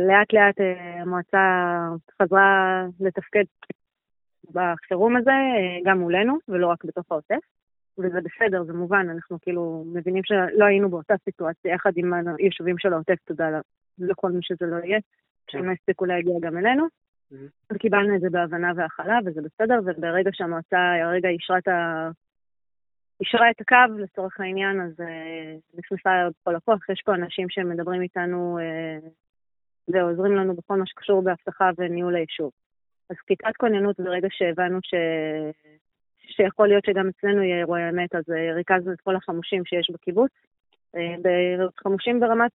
לאט 0.07 0.33
לאט 0.33 0.55
המועצה 1.01 1.39
חזרה 2.21 2.85
לתפקד 2.99 3.43
בחירום 4.51 5.15
הזה, 5.15 5.31
גם 5.85 5.99
מולנו, 5.99 6.37
ולא 6.47 6.67
רק 6.67 6.85
בתוך 6.85 7.05
העוטף. 7.11 7.39
וזה 7.97 8.19
בסדר, 8.21 8.63
זה 8.63 8.73
מובן, 8.73 9.07
אנחנו 9.09 9.37
כאילו 9.41 9.83
מבינים 9.93 10.23
שלא 10.23 10.65
היינו 10.65 10.89
באותה 10.89 11.13
סיטואציה 11.23 11.73
יחד 11.73 11.91
עם 11.95 12.13
היישובים 12.37 12.77
של 12.77 12.93
העוטף, 12.93 13.15
תודה 13.25 13.59
לכל 13.99 14.31
מי 14.31 14.39
שזה 14.41 14.65
לא 14.65 14.75
יהיה. 14.75 14.99
שהם 15.51 15.65
לא 15.65 15.71
הספיקו 15.71 16.05
להגיע 16.05 16.33
גם 16.41 16.57
אלינו. 16.57 16.87
אז 17.69 17.77
קיבלנו 17.77 18.15
את 18.15 18.21
זה 18.21 18.29
בהבנה 18.29 18.71
והכלה, 18.75 19.19
וזה 19.25 19.41
בסדר, 19.41 19.79
וברגע 19.85 20.29
שהמועצה 20.33 20.77
הרגע 21.03 21.29
אישרה 21.29 21.57
את, 21.57 21.67
ה... 21.67 22.09
אישרה 23.21 23.51
את 23.51 23.61
הקו, 23.61 23.97
לצורך 23.97 24.39
העניין, 24.39 24.81
אז 24.81 24.99
uh, 24.99 25.77
נכנסה 25.77 26.27
כל 26.43 26.55
הכוח. 26.55 26.89
יש 26.89 27.01
פה 27.05 27.15
אנשים 27.15 27.49
שמדברים 27.49 28.01
איתנו 28.01 28.59
uh, 28.59 29.07
ועוזרים 29.87 30.35
לנו 30.35 30.55
בכל 30.55 30.77
מה 30.77 30.85
שקשור 30.85 31.23
באבטחה 31.23 31.69
וניהול 31.77 32.15
היישוב. 32.15 32.51
אז 33.09 33.15
כיתת 33.27 33.55
כוננות 33.57 33.99
ברגע 33.99 34.27
שהבנו 34.31 34.79
ש... 34.83 34.93
שיכול 36.27 36.67
להיות 36.67 36.85
שגם 36.85 37.07
אצלנו 37.07 37.43
יהיה 37.43 37.57
אירועי 37.57 37.89
אמת, 37.89 38.15
אז 38.15 38.23
uh, 38.29 38.55
ריכזנו 38.55 38.93
את 38.93 39.01
כל 39.01 39.15
החמושים 39.15 39.65
שיש 39.65 39.89
בקיבוץ. 39.93 40.31
Uh, 40.95 40.99
חמושים 41.83 42.19
ברמת 42.19 42.51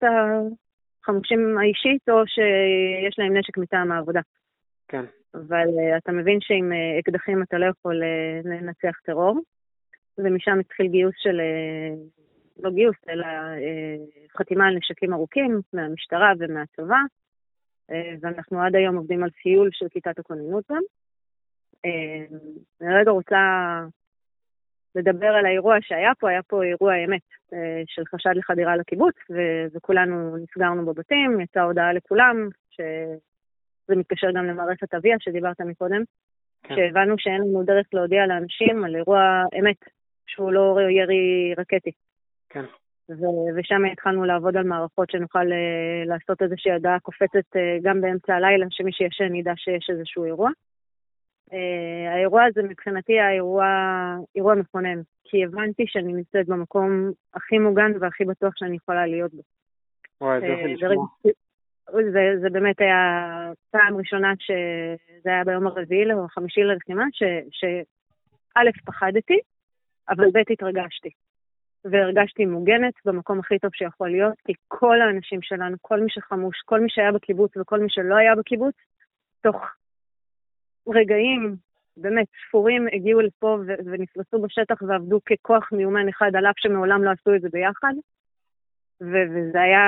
החמושים 1.02 1.58
האישית, 1.58 2.08
או 2.08 2.26
שיש 2.26 3.18
להם 3.18 3.36
נשק 3.36 3.58
מטעם 3.58 3.92
העבודה. 3.92 4.20
כן. 4.88 5.04
אבל 5.34 5.66
uh, 5.68 5.96
אתה 5.96 6.12
מבין 6.12 6.40
שעם 6.40 6.72
אקדחים 6.98 7.42
אתה 7.42 7.58
לא 7.58 7.66
יכול 7.66 8.02
לנצח 8.44 8.98
טרור, 9.04 9.40
ומשם 10.18 10.58
התחיל 10.60 10.86
גיוס 10.86 11.14
של, 11.18 11.40
לא 12.62 12.70
גיוס, 12.70 12.96
אלא 13.08 13.26
חתימה 14.36 14.66
על 14.66 14.76
נשקים 14.76 15.12
ארוכים 15.12 15.60
מהמשטרה 15.72 16.32
ומהצבא, 16.38 16.98
ואנחנו 18.20 18.62
עד 18.62 18.76
היום 18.76 18.96
עובדים 18.96 19.22
על 19.24 19.30
סיול 19.42 19.68
של 19.72 19.86
כיתת 19.88 20.18
הכוננות 20.18 20.64
גם. 20.70 20.82
Uh, 21.86 22.34
אני 22.80 22.94
רגע 22.94 23.10
רוצה 23.10 23.38
לדבר 24.94 25.26
על 25.26 25.46
האירוע 25.46 25.76
שהיה 25.80 26.12
פה, 26.18 26.30
היה 26.30 26.42
פה 26.42 26.62
אירוע 26.62 26.94
אמת 27.04 27.22
אה, 27.52 27.82
של 27.86 28.02
חשד 28.14 28.30
לחדירה 28.34 28.76
לקיבוץ, 28.76 29.14
ו- 29.30 29.66
וכולנו 29.76 30.36
נסגרנו 30.36 30.86
בבתים, 30.86 31.40
יצאה 31.40 31.62
הודעה 31.62 31.92
לכולם, 31.92 32.48
שזה 32.70 33.96
מתקשר 33.96 34.30
גם 34.30 34.46
למערכת 34.46 34.94
אביה 34.94 35.16
שדיברת 35.20 35.60
מקודם, 35.60 36.02
כן. 36.62 36.74
שהבנו 36.74 37.14
שאין 37.18 37.40
לנו 37.40 37.62
דרך 37.62 37.86
להודיע 37.92 38.26
לאנשים 38.26 38.84
על 38.84 38.96
אירוע 38.96 39.42
אמת, 39.58 39.76
שהוא 40.26 40.52
לא 40.52 40.76
ירי 40.90 41.54
רקטי. 41.58 41.92
כן. 42.48 42.64
ו- 43.10 43.50
ושם 43.56 43.84
התחלנו 43.92 44.24
לעבוד 44.24 44.56
על 44.56 44.64
מערכות 44.64 45.10
שנוכל 45.10 45.46
uh, 45.46 46.08
לעשות 46.08 46.42
איזושהי 46.42 46.72
הודעה 46.72 47.00
קופצת 47.00 47.56
uh, 47.56 47.58
גם 47.82 48.00
באמצע 48.00 48.34
הלילה, 48.34 48.66
שמי 48.70 48.92
שישן 48.92 49.34
ידע 49.34 49.52
שיש 49.56 49.90
איזשהו 49.90 50.24
אירוע. 50.24 50.50
Uh, 51.50 52.14
האירוע 52.14 52.44
הזה 52.44 52.62
מבחינתי 52.62 53.12
היה 53.12 53.30
אירוע, 53.30 53.66
אירוע 54.36 54.54
מכונן, 54.54 55.00
כי 55.24 55.44
הבנתי 55.44 55.84
שאני 55.86 56.12
נמצאת 56.12 56.46
במקום 56.46 57.10
הכי 57.34 57.58
מוגן 57.58 57.92
והכי 58.00 58.24
בטוח 58.24 58.52
שאני 58.56 58.76
יכולה 58.76 59.06
להיות 59.06 59.34
בו. 59.34 59.42
וואי, 60.20 60.40
זה 60.40 60.46
יופי 60.46 60.62
אה, 60.62 60.72
לשמוע. 60.72 61.06
זה, 62.12 62.40
זה 62.40 62.50
באמת 62.50 62.80
היה 62.80 63.52
פעם 63.70 63.96
ראשונה 63.96 64.32
שזה 64.38 65.30
היה 65.30 65.44
ביום 65.44 65.66
הרביעי 65.66 66.12
או 66.12 66.24
החמישי 66.24 66.60
ללחימה, 66.60 67.04
שא', 67.12 68.62
פחדתי, 68.84 69.38
אבל 70.08 70.24
ב', 70.32 70.52
התרגשתי. 70.52 71.10
והרגשתי 71.84 72.46
מוגנת 72.46 72.94
במקום 73.04 73.38
הכי 73.38 73.58
טוב 73.58 73.70
שיכול 73.74 74.10
להיות, 74.10 74.34
כי 74.46 74.52
כל 74.68 75.00
האנשים 75.00 75.42
שלנו, 75.42 75.76
כל 75.82 76.00
מי 76.00 76.10
שחמוש, 76.10 76.62
כל 76.64 76.80
מי 76.80 76.90
שהיה 76.90 77.12
בקיבוץ 77.12 77.56
וכל 77.56 77.80
מי 77.80 77.86
שלא 77.88 78.16
היה 78.16 78.34
בקיבוץ, 78.34 78.74
תוך 79.40 79.56
רגעים 80.88 81.56
באמת 81.96 82.26
ספורים 82.48 82.86
הגיעו 82.92 83.20
לפה 83.20 83.58
ו- 83.66 83.80
ונפרסו 83.84 84.42
בשטח 84.42 84.82
ועבדו 84.82 85.20
ככוח 85.24 85.72
מיומן 85.72 86.08
אחד, 86.08 86.30
על 86.36 86.46
אף 86.46 86.54
שמעולם 86.58 87.04
לא 87.04 87.10
עשו 87.10 87.34
את 87.34 87.40
זה 87.40 87.48
ביחד. 87.52 87.94
ו- 89.00 89.28
וזה 89.30 89.60
היה... 89.60 89.82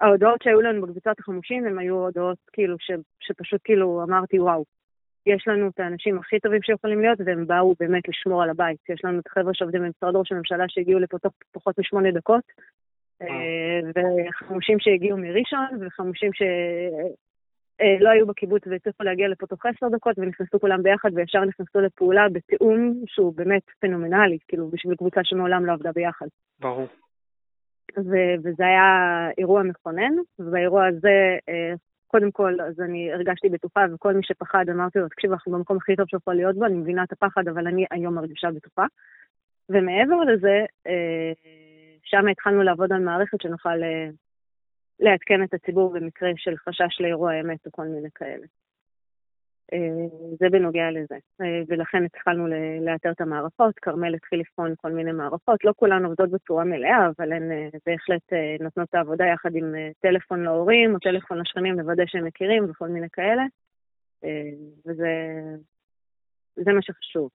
ההודעות 0.00 0.42
שהיו 0.42 0.60
לנו 0.60 0.82
בקבוצת 0.82 1.18
החמושים, 1.18 1.66
הן 1.66 1.78
היו 1.78 1.94
הודעות 1.94 2.38
כאילו 2.52 2.76
ש- 2.78 3.04
שפשוט 3.20 3.60
כאילו 3.64 4.02
אמרתי, 4.02 4.40
וואו, 4.40 4.64
יש 5.26 5.48
לנו 5.48 5.68
את 5.68 5.80
האנשים 5.80 6.18
הכי 6.18 6.40
טובים 6.40 6.62
שיכולים 6.62 7.00
להיות, 7.00 7.18
והם 7.24 7.46
באו 7.46 7.74
באמת 7.80 8.08
לשמור 8.08 8.42
על 8.42 8.50
הבית. 8.50 8.78
יש 8.88 9.04
לנו 9.04 9.18
את 9.20 9.26
החבר'ה 9.26 9.54
שעובדים 9.54 9.82
במשרד 9.82 10.16
ראש 10.16 10.32
הממשלה 10.32 10.64
שהגיעו 10.68 11.00
לפה 11.00 11.18
תוך 11.18 11.32
פחות 11.52 11.78
משמונה 11.78 12.10
דקות, 12.10 12.44
אה, 13.22 13.80
וחמושים 13.94 14.80
שהגיעו 14.80 15.18
מראשון, 15.18 15.66
וחמושים 15.80 16.32
ש... 16.32 16.42
אה, 17.80 17.96
לא 18.00 18.10
היו 18.10 18.26
בקיבוץ 18.26 18.62
והצליחו 18.66 19.02
להגיע 19.02 19.28
לפה 19.28 19.46
תוך 19.46 19.66
עשר 19.66 19.88
דקות, 19.88 20.18
ונכנסו 20.18 20.60
כולם 20.60 20.82
ביחד 20.82 21.10
וישר 21.14 21.44
נכנסו 21.44 21.80
לפעולה 21.80 22.28
בתיאום 22.28 23.02
שהוא 23.06 23.34
באמת 23.36 23.62
פנומנלי, 23.80 24.38
כאילו, 24.48 24.68
בשביל 24.68 24.96
קבוצה 24.96 25.20
שמעולם 25.24 25.66
לא 25.66 25.72
עבדה 25.72 25.92
ביחד. 25.92 26.26
ברור. 26.60 26.86
ו- 27.98 28.34
וזה 28.44 28.66
היה 28.66 29.28
אירוע 29.38 29.62
מכונן, 29.62 30.12
ובאירוע 30.38 30.86
הזה, 30.86 31.36
אה, 31.48 31.72
קודם 32.06 32.30
כל, 32.30 32.60
אז 32.60 32.80
אני 32.80 33.12
הרגשתי 33.12 33.48
בטוחה, 33.48 33.86
וכל 33.94 34.14
מי 34.14 34.22
שפחד, 34.22 34.64
אמרתי 34.70 34.98
לו, 34.98 35.08
תקשיב, 35.08 35.32
אנחנו 35.32 35.52
במקום 35.52 35.76
הכי 35.76 35.96
טוב 35.96 36.06
שיכול 36.08 36.34
להיות 36.34 36.56
בו, 36.56 36.64
אני 36.64 36.74
מבינה 36.74 37.02
את 37.04 37.12
הפחד, 37.12 37.48
אבל 37.48 37.66
אני 37.66 37.84
היום 37.90 38.14
מרגישה 38.14 38.48
בטוחה. 38.50 38.86
ומעבר 39.68 40.20
לזה, 40.20 40.64
אה, 40.86 41.32
שם 42.02 42.28
התחלנו 42.28 42.62
לעבוד 42.62 42.92
על 42.92 43.00
מערכת 43.00 43.40
שנוכל 43.40 43.82
לעדכן 45.00 45.42
את 45.42 45.54
הציבור 45.54 45.92
במקרה 45.92 46.30
של 46.36 46.56
חשש 46.56 47.00
לאירוע 47.00 47.40
אמת 47.40 47.66
או 47.66 47.72
כל 47.72 47.84
מיני 47.84 48.08
כאלה. 48.14 48.46
אה, 49.72 50.06
זה 50.38 50.46
בנוגע 50.50 50.90
לזה, 50.90 51.18
אה, 51.40 51.62
ולכן 51.68 52.04
התחלנו 52.04 52.46
לאתר 52.80 53.10
את 53.10 53.20
המערכות, 53.20 53.78
כרמל 53.78 54.14
התחיל 54.14 54.40
לבחון 54.40 54.74
כל 54.76 54.92
מיני 54.92 55.12
מערכות, 55.12 55.64
לא 55.64 55.72
כולן 55.76 56.04
עובדות 56.04 56.30
בצורה 56.30 56.64
מלאה, 56.64 57.08
אבל 57.16 57.32
הן 57.32 57.52
אה, 57.52 57.68
בהחלט 57.86 58.32
נותנות 58.60 58.88
את 58.88 58.94
העבודה 58.94 59.24
יחד 59.26 59.54
עם 59.54 59.74
טלפון 60.00 60.44
להורים 60.44 60.94
או 60.94 60.98
טלפון 60.98 61.38
לשכנים 61.38 61.78
לוודא 61.78 62.02
שהם 62.06 62.24
מכירים 62.24 62.70
וכל 62.70 62.88
מיני 62.88 63.08
כאלה, 63.12 63.42
וזה 64.86 66.72
מה 66.72 66.82
שחשוב. 66.82 67.30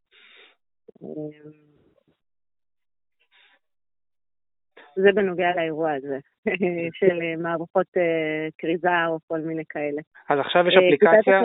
זה 4.95 5.09
בנוגע 5.15 5.55
לאירוע 5.55 5.91
הזה, 5.91 6.19
של 6.99 7.21
אה, 7.21 7.35
מערכות 7.37 7.87
אה, 7.97 8.47
כריזה 8.57 9.05
או 9.07 9.17
כל 9.27 9.39
מיני 9.39 9.63
כאלה. 9.69 10.01
אז 10.29 10.39
עכשיו 10.39 10.67
יש 10.67 10.73
אה, 10.73 10.79
אפליקציה, 10.79 11.41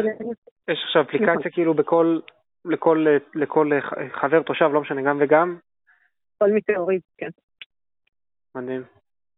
יש 0.69 0.83
עכשיו 0.85 1.03
אפליקציה 1.03 1.35
נכון. 1.35 1.50
כאילו 1.50 1.75
בכל, 1.75 2.19
לכל, 2.65 3.07
לכל 3.35 3.71
חבר 4.12 4.43
תושב, 4.43 4.71
לא 4.73 4.81
משנה, 4.81 5.03
גם 5.03 5.19
וגם? 5.21 5.59
כל 6.38 6.50
מי 6.50 6.61
שהוריד, 6.71 7.00
כן. 7.19 7.31
מדהים. 8.55 8.83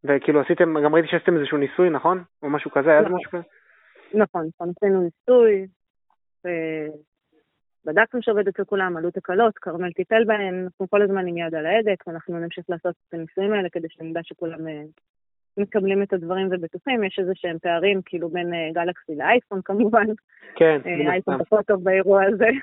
וכאילו 0.05 0.41
עשיתם, 0.41 0.85
גם 0.85 0.95
ראיתי 0.95 1.09
שעשיתם 1.09 1.37
איזשהו 1.37 1.59
ניסוי, 1.59 1.91
נכון? 1.91 2.23
או 2.43 2.51
משהו 2.51 2.71
כזה, 2.71 2.91
היה 2.91 3.03
זה 3.03 3.09
נכון. 3.09 3.19
משהו 3.19 3.31
כזה? 3.31 3.43
נכון, 4.15 4.49
נכון, 4.55 4.73
עשינו 4.77 5.01
ניסוי, 5.01 5.67
בדקנו 7.89 8.23
שעובד 8.23 8.49
אצל 8.49 8.65
כולם, 8.65 8.97
עלו 8.97 9.11
תקלות, 9.11 9.59
כרמל 9.59 9.93
טיפל 9.93 10.25
בהן, 10.25 10.65
אנחנו 10.65 10.91
כל 10.91 11.03
הזמן 11.03 11.27
עם 11.27 11.37
יד 11.37 11.55
על 11.55 11.67
ההדק, 11.67 12.05
ואנחנו 12.07 12.39
נמשיך 12.39 12.65
לעשות 12.69 12.95
את 13.09 13.15
הניסויים 13.15 13.53
האלה 13.53 13.69
כדי 13.69 13.87
שנדע 13.91 14.21
שכולם 14.23 14.69
אה, 14.69 14.83
מקבלים 15.57 16.03
את 16.03 16.13
הדברים 16.13 16.49
ובטוחים. 16.51 17.05
יש 17.05 17.19
איזה 17.19 17.33
שהם 17.35 17.59
פערים, 17.59 18.01
כאילו 18.05 18.29
בין 18.29 18.55
אה, 18.55 18.71
גלקסי 18.73 19.15
לאייפון 19.17 19.61
כמובן. 19.65 20.07
כן, 20.57 20.81
אה, 20.87 21.13
אייפון 21.13 21.45
פחות 21.45 21.67
טוב 21.67 21.85
באירוע 21.85 22.25
הזה. 22.25 22.49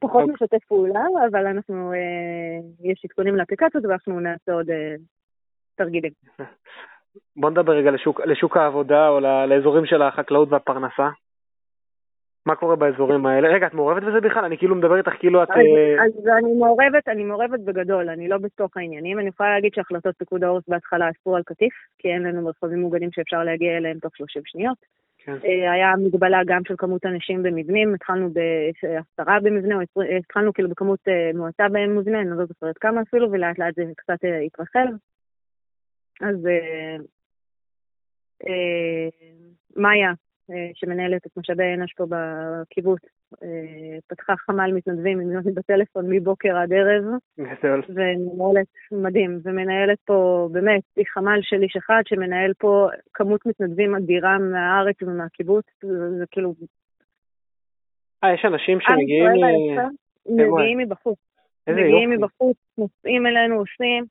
פחות 0.00 0.22
אוקיי. 0.22 0.34
משתף 0.34 0.64
פעולה, 0.68 1.04
אבל 1.30 1.46
אנחנו, 1.46 1.92
יש 2.82 3.04
עדכונים 3.04 3.36
לאפליקציות 3.36 3.84
ואנחנו 3.84 4.20
נעשה 4.20 4.52
עוד 4.52 4.66
תרגילים. 5.74 6.12
בוא 7.36 7.50
נדבר 7.50 7.72
רגע 7.72 7.90
לשוק, 7.90 8.20
לשוק 8.20 8.56
העבודה 8.56 9.08
או 9.08 9.20
לאזורים 9.20 9.86
של 9.86 10.02
החקלאות 10.02 10.48
והפרנסה. 10.52 11.08
מה 12.46 12.56
קורה 12.56 12.76
באזורים 12.76 13.26
האלה? 13.26 13.48
רגע, 13.48 13.66
את 13.66 13.74
מעורבת 13.74 14.02
בזה 14.02 14.20
בכלל? 14.20 14.44
אני 14.44 14.58
כאילו 14.58 14.74
מדבר 14.74 14.96
איתך 14.96 15.12
כאילו 15.18 15.42
את... 15.42 15.50
אז, 15.50 15.56
אה, 15.56 16.04
אז 16.04 16.28
אני 16.38 16.52
מעורבת, 16.52 17.08
אני 17.08 17.24
מעורבת 17.24 17.60
בגדול, 17.60 18.08
אני 18.08 18.28
לא 18.28 18.38
בתוך 18.38 18.76
העניינים. 18.76 19.18
אני 19.18 19.28
יכולה 19.28 19.50
להגיד 19.50 19.74
שהחלטות 19.74 20.14
פיקוד 20.18 20.44
העורף 20.44 20.62
בהתחלה 20.68 21.10
אסרו 21.10 21.36
על 21.36 21.42
קטיף, 21.42 21.72
כי 21.98 22.08
אין 22.08 22.22
לנו 22.22 22.42
מרחבים 22.42 22.80
מוגנים 22.80 23.12
שאפשר 23.12 23.44
להגיע 23.44 23.76
אליהם 23.76 23.98
תוך 23.98 24.16
30 24.16 24.42
שניות. 24.46 24.78
כן. 25.18 25.36
אה, 25.44 25.72
היה 25.72 25.94
מגבלה 25.96 26.40
גם 26.46 26.60
של 26.68 26.74
כמות 26.78 27.06
אנשים 27.06 27.42
במבנים, 27.42 27.94
התחלנו 27.94 28.30
בעשרה 28.30 29.40
במבנה, 29.42 29.74
או 29.74 30.02
התחלנו 30.18 30.52
כאילו 30.52 30.68
בכמות 30.68 31.00
מועטה 31.34 31.66
במבנה, 31.72 32.20
אני 32.20 32.30
לא 32.30 32.44
זוכרת 32.44 32.78
כמה 32.78 33.02
אפילו, 33.02 33.32
ולאט 33.32 33.58
לאט 33.58 33.74
זה 33.74 33.84
קצת 33.96 34.18
התרחב. 34.46 34.86
אז 36.20 36.36
מאיה, 39.76 40.08
אה, 40.08 40.14
שמנהלת 40.74 41.26
את 41.26 41.30
משאבי 41.36 41.64
האנוש 41.64 41.92
פה 41.96 42.04
בקיבוץ, 42.08 43.00
אה, 43.42 43.98
פתחה 44.06 44.36
חמ"ל 44.36 44.72
מתנדבים 44.72 45.20
עם 45.20 45.32
יוני 45.32 45.52
בטלפון 45.52 46.04
מבוקר 46.08 46.56
עד 46.56 46.72
ערב. 46.72 47.04
גדול. 47.38 47.82
ומנהלת, 47.88 48.66
מדהים, 48.92 49.40
ומנהלת 49.44 49.98
פה, 50.04 50.48
באמת, 50.52 50.82
היא 50.96 51.04
חמ"ל 51.08 51.38
של 51.42 51.62
איש 51.62 51.76
אחד 51.76 52.02
שמנהל 52.06 52.52
פה 52.58 52.88
כמות 53.14 53.46
מתנדבים 53.46 53.94
אדירה 53.94 54.38
מהארץ 54.38 55.02
ומהקיבוץ, 55.02 55.64
זה 56.18 56.24
כאילו... 56.30 56.54
אה, 58.24 58.34
יש 58.34 58.44
אנשים 58.44 58.78
שמגיעים... 58.80 59.30
מגיעים 60.26 60.78
מבחוץ. 60.78 61.18
מגיעים 61.68 62.10
מבחוץ, 62.10 62.56
נוסעים 62.78 63.26
אלינו, 63.26 63.54
עושים. 63.54 64.04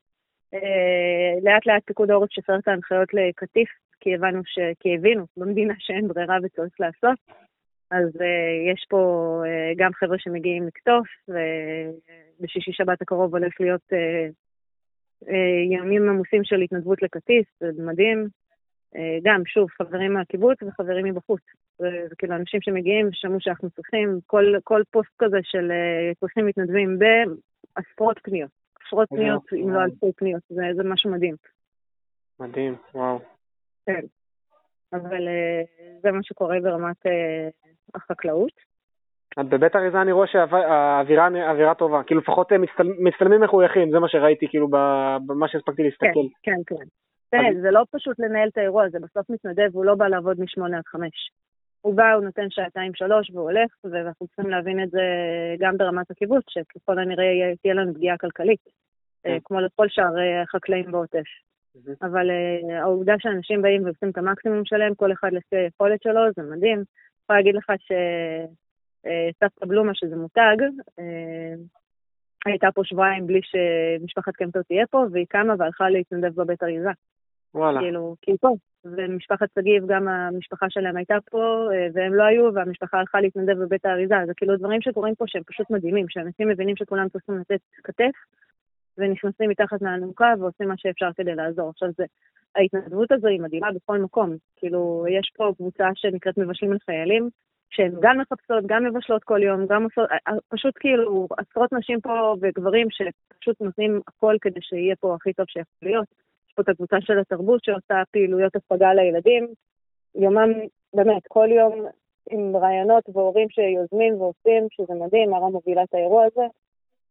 אה, 0.54 1.40
לאט 1.42 1.66
לאט 1.66 1.82
פיקוד 1.84 2.10
העורף 2.10 2.28
שפר 2.30 2.58
את 2.58 2.68
ההנחיות 2.68 3.14
לקטיף, 3.14 3.68
כי 4.04 4.14
הבנו 4.14 4.40
ש... 4.44 4.58
כי 4.80 4.94
הבינו 4.94 5.24
במדינה 5.36 5.74
שאין 5.78 6.08
ברירה 6.08 6.36
וצריך 6.42 6.80
לעשות. 6.80 7.18
אז 7.90 8.08
uh, 8.16 8.72
יש 8.72 8.86
פה 8.88 9.42
uh, 9.44 9.74
גם 9.76 9.92
חבר'ה 9.92 10.18
שמגיעים 10.18 10.66
לקטוף, 10.66 11.06
ובשישי 11.28 12.72
שבת 12.72 13.02
הקרוב 13.02 13.34
הולך 13.34 13.60
להיות 13.60 13.82
uh, 13.92 14.32
uh, 15.24 15.30
ימים 15.70 16.08
עמוסים 16.08 16.44
של 16.44 16.60
התנדבות 16.60 17.02
לקטיף, 17.02 17.46
זה 17.60 17.82
מדהים. 17.82 18.28
Uh, 18.94 18.98
גם, 19.22 19.42
שוב, 19.46 19.70
חברים 19.70 20.12
מהקיבוץ 20.12 20.62
וחברים 20.62 21.04
מבחוץ. 21.04 21.42
זה, 21.78 21.90
זה 22.08 22.14
כאילו 22.18 22.34
אנשים 22.34 22.60
שמגיעים 22.60 23.08
ושמעו 23.08 23.40
שאנחנו 23.40 23.70
צריכים, 23.70 24.18
כל, 24.26 24.44
כל 24.64 24.82
פוסט 24.90 25.12
כזה 25.18 25.38
של 25.42 25.70
uh, 25.70 26.20
צריכים 26.20 26.46
מתנדבים 26.46 26.98
בעשרות 26.98 28.18
פניות. 28.22 28.50
עשרות 28.86 29.08
פניות, 29.08 29.42
אם 29.52 29.70
לא 29.70 29.82
אלפי 29.82 30.12
פניות, 30.16 30.42
זה, 30.48 30.62
זה 30.76 30.82
משהו 30.84 31.10
מדהים. 31.10 31.34
מדהים, 32.40 32.74
וואו. 32.94 33.33
כן. 33.86 34.00
אבל 34.92 35.28
אה, 35.28 35.62
זה 36.02 36.10
מה 36.10 36.22
שקורה 36.22 36.56
ברמת 36.62 37.06
אה, 37.06 37.48
החקלאות. 37.94 38.52
בבית 39.38 39.76
אריזה 39.76 40.02
אני 40.02 40.12
רואה 40.12 40.26
שהאווירה 40.26 41.28
אווירה 41.50 41.74
טובה, 41.74 42.02
כאילו 42.02 42.20
לפחות 42.20 42.52
אה, 42.52 42.58
מצטל, 42.58 42.88
מצטלמים 42.98 43.40
מחויכים, 43.40 43.90
זה 43.90 43.98
מה 43.98 44.08
שראיתי 44.08 44.48
כאילו 44.48 44.68
במה 45.26 45.48
שהספקתי 45.48 45.82
להסתכל. 45.82 46.06
כן, 46.42 46.52
כן, 46.66 46.76
כן. 46.76 46.84
תראה, 47.30 47.60
זה 47.62 47.70
לא 47.70 47.84
פשוט 47.90 48.18
לנהל 48.18 48.48
את 48.48 48.58
האירוע, 48.58 48.88
זה 48.88 48.98
בסוף 49.00 49.30
מתנדב, 49.30 49.68
הוא 49.72 49.84
לא 49.84 49.94
בא 49.94 50.08
לעבוד 50.08 50.40
משמונה 50.40 50.76
עד 50.76 50.84
חמש. 50.86 51.30
הוא 51.80 51.94
בא, 51.94 52.12
הוא 52.12 52.24
נותן 52.24 52.50
שעתיים 52.50 52.94
שלוש 52.94 53.30
והוא 53.30 53.50
הולך, 53.50 53.70
ואנחנו 53.84 54.26
צריכים 54.26 54.50
להבין 54.50 54.82
את 54.82 54.90
זה 54.90 55.00
גם 55.58 55.76
ברמת 55.76 56.10
הקיבוץ, 56.10 56.44
שככל 56.48 56.98
הנראה 56.98 57.24
תהיה 57.62 57.74
לנו 57.74 57.94
פגיעה 57.94 58.18
כלכלית, 58.18 58.60
כן. 59.22 59.38
כמו 59.44 59.60
לכל 59.60 59.86
שאר 59.88 60.14
החקלאים 60.42 60.92
בעוטף. 60.92 61.28
אבל 62.02 62.30
uh, 62.30 62.72
העובדה 62.72 63.14
שאנשים 63.18 63.62
באים 63.62 63.84
ועושים 63.84 64.10
את 64.10 64.18
המקסימום 64.18 64.64
שלהם, 64.64 64.94
כל 64.94 65.12
אחד 65.12 65.32
לפי 65.32 65.56
היכולת 65.56 66.02
שלו, 66.02 66.20
זה 66.36 66.42
מדהים. 66.42 66.78
אני 66.78 66.84
יכולה 67.22 67.38
להגיד 67.38 67.54
לך 67.54 67.72
שסבתא 67.78 69.64
uh, 69.64 69.68
בלומה, 69.68 69.94
שזה 69.94 70.16
מותג, 70.16 70.56
uh, 70.88 71.02
הייתה 72.46 72.68
פה 72.74 72.84
שבועיים 72.84 73.26
בלי 73.26 73.40
שמשפחת 73.42 74.36
קמפר 74.36 74.62
תהיה 74.62 74.86
פה, 74.86 75.04
והיא 75.12 75.26
קמה 75.28 75.54
והלכה 75.58 75.90
להתנדב 75.90 76.34
בבית 76.34 76.62
אריזה. 76.62 76.90
וואלה. 77.54 77.80
כאילו, 77.80 78.16
כי 78.22 78.30
היא 78.30 78.38
פה. 78.40 78.54
ומשפחת 78.84 79.48
שגיב, 79.58 79.86
גם 79.86 80.08
המשפחה 80.08 80.66
שלהם 80.70 80.96
הייתה 80.96 81.16
פה, 81.30 81.68
והם 81.94 82.14
לא 82.14 82.22
היו, 82.22 82.54
והמשפחה 82.54 82.98
הלכה 82.98 83.20
להתנדב 83.20 83.58
בבית 83.58 83.86
האריזה. 83.86 84.14
זה 84.26 84.32
כאילו 84.36 84.56
דברים 84.56 84.82
שקורים 84.82 85.14
פה 85.14 85.24
שהם 85.28 85.42
פשוט 85.46 85.70
מדהימים, 85.70 86.08
שאנשים 86.08 86.48
מבינים 86.48 86.76
שכולם 86.76 87.08
צריכים 87.08 87.38
לתת 87.38 87.60
כתף, 87.84 88.12
ונכנסים 88.98 89.50
מתחת 89.50 89.82
לאלונקה 89.82 90.34
ועושים 90.38 90.68
מה 90.68 90.74
שאפשר 90.76 91.08
כדי 91.16 91.34
לעזור. 91.34 91.70
עכשיו, 91.70 91.88
זה, 91.96 92.04
ההתנדבות 92.56 93.12
הזו 93.12 93.28
היא 93.28 93.40
מדהימה 93.40 93.72
בכל 93.72 93.98
מקום. 93.98 94.36
כאילו, 94.56 95.04
יש 95.08 95.32
פה 95.36 95.52
קבוצה 95.56 95.88
שנקראת 95.94 96.38
מבשלים 96.38 96.72
לחיילים, 96.72 97.28
שהן 97.70 97.92
גם 98.00 98.18
מחפשות, 98.18 98.64
גם 98.66 98.84
מבשלות 98.84 99.24
כל 99.24 99.42
יום, 99.42 99.66
גם 99.66 99.84
עושות, 99.84 100.10
אה, 100.10 100.16
אה, 100.28 100.38
פשוט 100.48 100.74
כאילו 100.80 101.28
עשרות 101.38 101.72
נשים 101.72 102.00
פה 102.00 102.34
וגברים 102.40 102.86
שפשוט 102.90 103.60
נותנים 103.60 104.00
הכל 104.08 104.36
כדי 104.40 104.60
שיהיה 104.62 104.96
פה 104.96 105.14
הכי 105.14 105.32
טוב 105.32 105.46
שיכול 105.48 105.88
להיות. 105.88 106.06
יש 106.48 106.54
פה 106.54 106.62
את 106.62 106.68
הקבוצה 106.68 106.96
של 107.00 107.18
התרבות 107.18 107.64
שעושה 107.64 108.02
פעילויות 108.10 108.56
הפגה 108.56 108.94
לילדים. 108.94 109.46
יומם, 110.14 110.52
באמת, 110.94 111.22
כל 111.28 111.48
יום 111.50 111.86
עם 112.30 112.56
רעיונות 112.56 113.04
והורים 113.08 113.48
שיוזמים 113.50 114.20
ועושים, 114.20 114.66
שזה 114.70 114.94
מדהים, 114.94 115.30
מרה 115.30 115.48
מובילה 115.50 115.82
את 115.82 115.94
האירוע 115.94 116.24
הזה. 116.24 116.46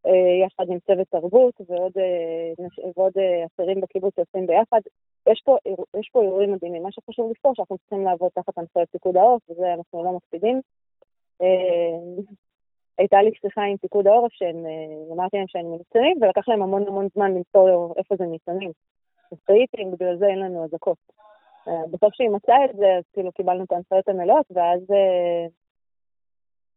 אה, 0.05 0.45
יחד 0.45 0.69
עם 0.69 0.79
צוות 0.79 1.07
תרבות 1.07 1.61
ועוד, 1.69 1.91
אה, 1.97 2.65
ועוד 2.95 3.13
אה, 3.17 3.45
אחרים 3.45 3.81
בקיבוץ 3.81 4.15
שעושים 4.15 4.47
ביחד. 4.47 4.81
יש 5.29 5.41
פה, 5.45 5.57
יש 5.99 6.09
פה 6.11 6.21
אירועים 6.21 6.51
מדהימים. 6.51 6.83
מה 6.83 6.91
שחשוב 6.91 7.31
לזכור 7.31 7.55
שאנחנו 7.55 7.77
צריכים 7.77 8.05
לעבוד 8.05 8.31
תחת 8.33 8.57
הנחיות 8.57 8.89
פיקוד 8.91 9.17
העורף, 9.17 9.41
וזה 9.49 9.73
אנחנו 9.73 10.03
לא 10.03 10.11
מקפידים. 10.11 10.61
הייתה 12.97 13.21
לי 13.21 13.31
שיחה 13.41 13.61
עם 13.61 13.77
פיקוד 13.77 14.07
העורף, 14.07 14.31
שאמרתי 14.31 15.37
להם 15.37 15.47
שהם 15.47 15.71
ניצנים, 15.71 16.17
ולקח 16.21 16.47
להם 16.47 16.61
המון 16.61 16.87
המון 16.87 17.07
זמן 17.15 17.33
למצוא 17.33 17.93
איפה 17.97 18.15
זה 18.15 18.25
ניצנים. 18.25 18.71
אז 19.31 19.37
בגלל 19.91 20.17
זה 20.17 20.27
אין 20.27 20.39
לנו 20.39 20.63
אזעקות. 20.63 20.97
בסוף 21.91 22.13
שהיא 22.13 22.29
מצאה 22.29 22.65
את 22.65 22.75
זה, 22.75 22.95
אז 22.97 23.03
כאילו 23.13 23.31
קיבלנו 23.31 23.63
את 23.63 23.71
ההנחיות 23.71 24.07
המלאות, 24.07 24.45
ואז 24.51 24.81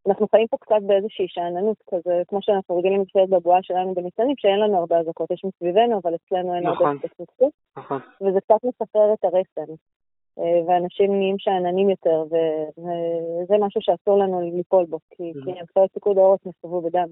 אנחנו 0.09 0.27
חיים 0.29 0.47
פה 0.47 0.57
קצת 0.57 0.83
באיזושהי 0.87 1.29
שאננות 1.29 1.77
כזה, 1.91 2.23
כמו 2.29 2.39
שאנחנו 2.43 2.79
רגילים 2.79 3.03
לחיות 3.03 3.31
בבועה 3.31 3.63
שלנו 3.63 3.95
בניצנים, 3.95 4.35
שאין 4.39 4.61
לנו 4.61 4.79
הרבה 4.79 4.99
אזעקות, 4.99 5.31
יש 5.31 5.45
מסביבנו, 5.45 6.01
אבל 6.03 6.15
אצלנו 6.15 6.55
אין 6.55 6.67
נכון, 6.67 6.87
הרבה 6.87 7.01
התפתחות. 7.05 7.53
נכון. 7.77 8.01
וזה 8.21 8.41
קצת 8.41 8.65
מספר 8.65 9.13
את 9.13 9.25
הרסן. 9.25 9.73
אה, 10.39 10.61
ואנשים 10.67 11.17
נהיים 11.19 11.39
שאננים 11.39 11.91
יותר, 11.91 12.25
וזה 12.29 13.55
משהו 13.61 13.81
שאסור 13.81 14.19
לנו 14.19 14.41
ליפול 14.41 14.85
בו, 14.85 14.99
כי 15.11 15.33
הנחיות 15.47 15.91
פיקוד 15.93 16.19
העורף 16.19 16.47
נסתובו 16.47 16.81
בדם. 16.81 17.09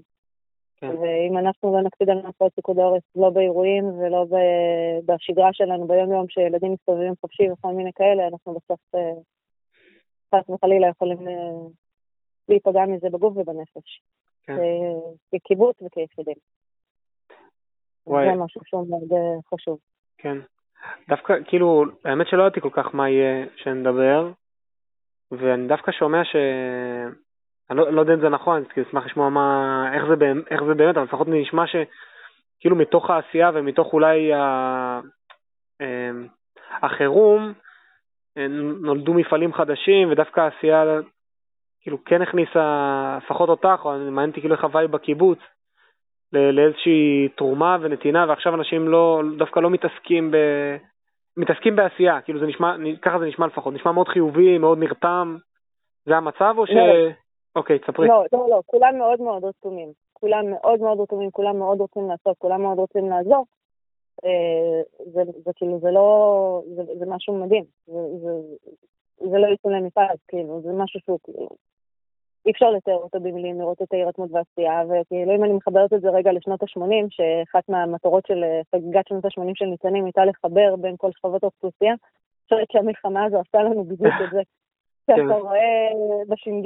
כן. 0.77 0.87
ואם 0.87 1.37
אנחנו 1.37 1.73
לא 1.73 1.81
נקפיד 1.81 2.09
על 2.09 2.17
הנחיות 2.17 2.53
פיקוד 2.55 2.79
העורף, 2.79 3.03
לא 3.15 3.29
באירועים 3.29 3.85
ולא 3.99 4.25
בשגרה 5.05 5.49
שלנו 5.53 5.87
ביום-יום, 5.87 6.25
שילדים 6.29 6.73
מסתובבים 6.73 7.13
חופשי 7.21 7.51
וכל 7.51 7.73
מיני 7.73 7.91
כאלה, 7.95 8.27
אנחנו 8.27 8.53
בסוף 8.53 8.79
אה, 8.95 9.11
חס 10.35 10.49
וחלילה 10.49 10.87
יכולים 10.87 11.27
אה, 11.27 11.33
להיפגע 12.49 12.85
מזה 12.85 13.09
בגוף 13.09 13.37
ובנפש. 13.37 14.01
כן. 14.43 14.57
כקיבוץ 15.31 15.81
וכיחידים. 15.81 16.35
וואי. 18.07 18.25
זה 18.25 18.43
משהו 18.43 18.61
שהוא 18.65 18.89
מאוד 18.89 19.13
אה, 19.13 19.41
חשוב. 19.53 19.79
כן. 20.17 20.37
דווקא, 21.09 21.33
כאילו, 21.47 21.85
האמת 22.05 22.27
שלא 22.27 22.43
ידעתי 22.43 22.61
כל 22.61 22.69
כך 22.71 22.95
מה 22.95 23.09
יהיה 23.09 23.45
שנדבר, 23.55 24.31
ואני 25.31 25.67
דווקא 25.67 25.91
שומע 25.91 26.23
ש... 26.23 26.35
אני 27.69 27.77
לא, 27.77 27.93
לא 27.93 28.01
יודע 28.01 28.13
אם 28.13 28.19
זה 28.19 28.29
נכון, 28.29 28.63
אני 28.75 28.83
אשמח 28.89 29.05
לשמוע 29.05 29.29
מה, 29.29 29.89
איך 29.93 30.03
זה, 30.07 30.15
איך 30.49 30.63
זה 30.63 30.73
באמת, 30.73 30.97
אבל 30.97 31.05
לפחות 31.05 31.27
נשמע 31.27 31.63
שכאילו 31.67 32.75
מתוך 32.75 33.09
העשייה 33.09 33.51
ומתוך 33.53 33.93
אולי 33.93 34.33
ה... 34.33 34.99
אמ, 35.81 36.27
החירום, 36.81 37.53
אה, 38.37 38.47
נולדו 38.81 39.13
מפעלים 39.13 39.53
חדשים, 39.53 40.11
ודווקא 40.11 40.39
העשייה 40.39 40.83
כאילו 41.85 41.97
כן 42.05 42.21
הכניסה 42.21 43.17
לפחות 43.23 43.49
אותך, 43.49 43.81
או 43.85 43.89
מעניין 43.89 44.29
אותי 44.29 44.39
כאילו 44.39 44.55
איך 44.55 44.63
ה 44.63 44.69
vibe 44.69 44.91
בקיבוץ, 44.91 45.39
לאיזושהי 46.33 47.29
תרומה 47.37 47.77
ונתינה, 47.81 48.25
ועכשיו 48.29 48.55
אנשים 48.55 48.87
לא, 48.87 49.21
דווקא 49.37 49.59
לא 49.59 49.69
מתעסקים 49.69 50.31
ב... 50.31 50.37
מתעסקים 51.37 51.75
בעשייה, 51.75 52.21
כאילו 52.21 52.39
זה 52.39 52.45
נשמע, 52.45 52.75
ככה 53.01 53.19
זה 53.19 53.25
נשמע 53.25 53.47
לפחות, 53.47 53.73
נשמע 53.73 53.91
מאוד 53.91 54.07
חיובי, 54.07 54.57
מאוד 54.57 54.77
נרתם. 54.77 55.37
זה 56.05 56.17
המצב 56.17 56.55
או 56.57 56.67
ש... 56.67 56.69
לא. 56.69 57.09
אוקיי, 57.55 57.79
תספרי. 57.79 58.07
לא, 58.07 58.23
לא, 58.33 58.47
לא, 58.49 58.61
כולם 58.65 58.97
מאוד 58.97 59.21
מאוד 59.21 59.43
רתומים. 59.43 59.89
כולם 60.13 60.51
מאוד 60.51 60.79
מאוד 60.79 60.99
רתומים, 60.99 61.31
כולם 61.31 61.57
מאוד 61.57 61.79
רוצים 61.79 62.09
לעשות, 62.09 62.37
כולם 62.37 62.61
מאוד 62.61 62.77
רוצים 62.77 63.09
לעזור. 63.09 63.45
אה, 64.25 64.81
זה, 65.13 65.21
זה 65.45 65.51
כאילו, 65.55 65.79
זה 65.79 65.91
לא, 65.91 66.61
זה, 66.75 66.83
זה 66.99 67.05
משהו 67.07 67.45
מדהים. 67.45 67.63
זה, 67.87 67.99
זה, 68.21 68.31
זה 69.29 69.37
לא 69.37 69.47
יצא 69.47 69.69
למפעל, 69.69 70.15
כאילו, 70.27 70.61
זה 70.61 70.69
משהו 70.73 70.99
שהוא 70.99 71.19
כאילו, 71.23 71.49
אי 72.45 72.51
אפשר 72.51 72.71
לתאר 72.71 72.95
אותו 72.95 73.19
במילים, 73.19 73.59
לראות 73.59 73.81
את 73.81 73.93
ההירתמות 73.93 74.29
והעשייה, 74.31 74.83
וכאילו 74.89 75.35
אם 75.35 75.43
אני 75.43 75.53
מחברת 75.53 75.93
את 75.93 76.01
זה 76.01 76.09
רגע 76.09 76.31
לשנות 76.31 76.63
ה-80, 76.63 77.07
שאחת 77.09 77.69
מהמטרות 77.69 78.25
של 78.27 78.43
אה, 78.43 78.61
חגיגת 78.71 79.07
שנות 79.07 79.25
ה-80 79.25 79.51
של 79.55 79.65
ניצנים 79.65 80.05
הייתה 80.05 80.25
לחבר 80.25 80.75
בין 80.75 80.95
כל 80.97 81.11
שכבות 81.11 81.43
האוכלוסייה, 81.43 81.91
אני 81.91 82.57
חושבת 82.57 82.71
שהמלחמה 82.71 83.23
הזו 83.23 83.39
עשתה 83.39 83.63
לנו 83.63 83.83
בדיוק 83.83 84.13
את 84.25 84.29
זה. 84.31 84.41
כן. 85.07 85.29
רואה 85.29 85.89
בש"ג 86.27 86.65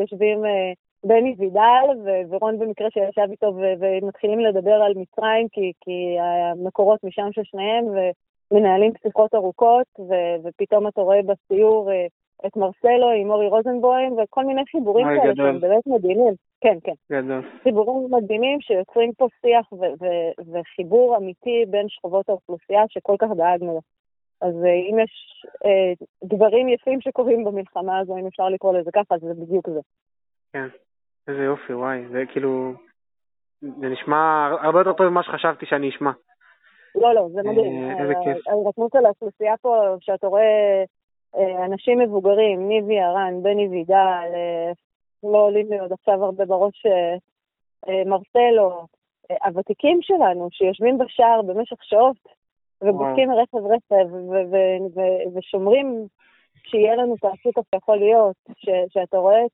יושבים 0.00 0.42
בני 1.04 1.34
וידל 1.38 2.10
ורון 2.30 2.58
במקרה 2.58 2.90
שישב 2.90 3.30
איתו 3.30 3.54
ומתחילים 3.56 4.40
לדבר 4.40 4.74
על 4.74 4.92
מצרים 4.96 5.48
כי, 5.52 5.72
כי 5.80 6.16
המקורות 6.20 7.04
משם 7.04 7.28
של 7.32 7.42
שניהם 7.44 7.84
ומנהלים 8.50 8.92
שיחות 9.02 9.34
ארוכות 9.34 9.86
ופתאום 10.44 10.88
אתה 10.88 11.00
רואה 11.00 11.20
בסיור 11.22 11.90
את 12.46 12.56
מרסלו 12.56 13.10
עם 13.20 13.30
אורי 13.30 13.48
רוזנבוים 13.48 14.16
וכל 14.18 14.44
מיני 14.44 14.62
חיבורים 14.70 15.06
כאלה 15.06 15.34
שהם 15.36 15.60
באמת 15.60 15.86
מדהימים. 15.86 16.34
כן, 16.60 16.78
כן. 16.84 16.92
גדול. 17.12 17.42
חיבורים 17.62 18.14
מדהימים 18.14 18.60
שיוצרים 18.60 19.12
פה 19.12 19.26
שיח 19.40 19.72
ו- 19.72 19.76
ו- 19.76 20.52
וחיבור 20.52 21.16
אמיתי 21.16 21.64
בין 21.70 21.88
שכבות 21.88 22.28
האוכלוסייה 22.28 22.82
שכל 22.88 23.16
כך 23.18 23.28
דאגנו 23.36 23.74
לו. 23.74 23.80
אז 24.40 24.54
אה, 24.64 24.70
אם 24.90 24.98
יש 24.98 25.44
אה, 25.64 26.06
דברים 26.24 26.68
יפים 26.68 27.00
שקורים 27.00 27.44
במלחמה 27.44 27.98
הזו, 27.98 28.16
אם 28.16 28.26
אפשר 28.26 28.48
לקרוא 28.48 28.78
לזה 28.78 28.90
ככה, 28.94 29.14
אז 29.14 29.20
זה 29.20 29.34
בדיוק 29.34 29.68
זה. 29.68 29.80
כן, 30.52 30.66
איזה 31.28 31.42
יופי, 31.42 31.74
וואי, 31.74 32.08
זה 32.12 32.22
כאילו, 32.32 32.72
זה 33.60 33.88
נשמע 33.88 34.50
הרבה 34.62 34.78
יותר 34.78 34.92
טוב 34.92 35.08
ממה 35.08 35.22
שחשבתי 35.22 35.66
שאני 35.66 35.88
אשמע. 35.88 36.10
לא, 36.94 37.14
לא, 37.14 37.28
זה 37.32 37.42
מדהים. 37.42 37.90
אה, 37.90 38.02
איזה 38.02 38.14
כיף. 38.24 38.48
ההירתמות 38.48 38.94
על 38.94 39.06
האוכלוסייה 39.06 39.56
פה, 39.56 39.96
שאתה 40.00 40.26
רואה 40.26 40.42
אה, 40.42 40.84
אנשים 41.64 41.98
מבוגרים, 41.98 42.68
ניבי 42.68 43.00
ארן, 43.00 43.42
בני 43.42 43.68
וידל, 43.68 43.94
אה, 44.34 44.72
לא 45.22 45.38
עולים 45.38 45.70
לי 45.70 45.78
עוד 45.78 45.92
עכשיו 45.92 46.24
הרבה 46.24 46.44
בראש 46.44 46.86
אה, 46.86 48.04
מרסלו, 48.04 48.86
הוותיקים 49.44 49.98
שלנו 50.02 50.48
שיושבים 50.50 50.98
בשער 50.98 51.42
במשך 51.42 51.76
שעות 51.82 52.16
ובודקים 52.82 53.30
רכב 53.32 53.66
רכב 53.66 54.06
ושומרים 55.34 56.06
שיהיה 56.70 56.96
לנו 56.96 57.14
את 57.14 57.24
הסופר 57.24 57.60
שיכול 57.74 57.96
להיות, 57.96 58.36
שאתה 58.88 59.18
רואה 59.18 59.46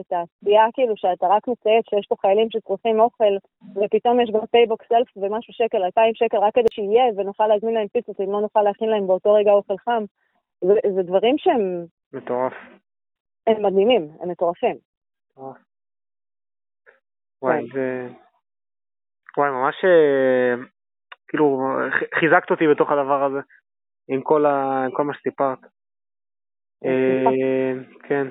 את 0.00 0.12
העשייה 0.12 0.64
כאילו 0.72 0.96
שאתה 0.96 1.26
רק 1.26 1.48
מצייץ 1.48 1.84
שיש 1.90 2.06
פה 2.08 2.14
חיילים 2.20 2.48
שצריכים 2.50 3.00
אוכל 3.00 3.36
ופתאום 3.76 4.20
יש 4.20 4.30
גם 4.30 4.46
PayBox 4.50 4.86
של 4.88 4.97
אלף 4.97 5.06
ומשהו 5.16 5.52
שקל, 5.52 5.82
אלפיים 5.84 6.14
שקל 6.14 6.38
רק 6.38 6.54
כדי 6.54 6.68
שיהיה 6.70 7.04
ונוכל 7.16 7.46
להזמין 7.46 7.74
להם 7.74 7.88
פיצות 7.88 8.20
אם 8.20 8.32
לא 8.32 8.40
נוכל 8.40 8.62
להכין 8.62 8.88
להם 8.88 9.06
באותו 9.06 9.32
רגע 9.32 9.52
אוכל 9.52 9.78
חם. 9.78 10.04
זה, 10.62 10.74
זה 10.96 11.02
דברים 11.02 11.38
שהם... 11.38 11.84
מטורף. 12.12 12.52
הם 13.46 13.66
מדהימים, 13.66 14.08
הם 14.20 14.30
מטורפים. 14.30 14.76
וואי, 17.42 17.60
כן. 17.60 17.74
זה... 17.74 18.08
וואי, 19.36 19.50
ממש 19.50 19.74
אה, 19.84 20.54
כאילו 21.28 21.60
חיזקת 22.20 22.50
אותי 22.50 22.64
בתוך 22.74 22.90
הדבר 22.90 23.24
הזה, 23.24 23.40
עם 24.08 24.22
כל, 24.22 24.46
ה... 24.46 24.84
עם 24.84 24.90
כל 24.90 25.04
מה 25.04 25.14
שסיפרת. 25.14 25.58
כן. 28.08 28.26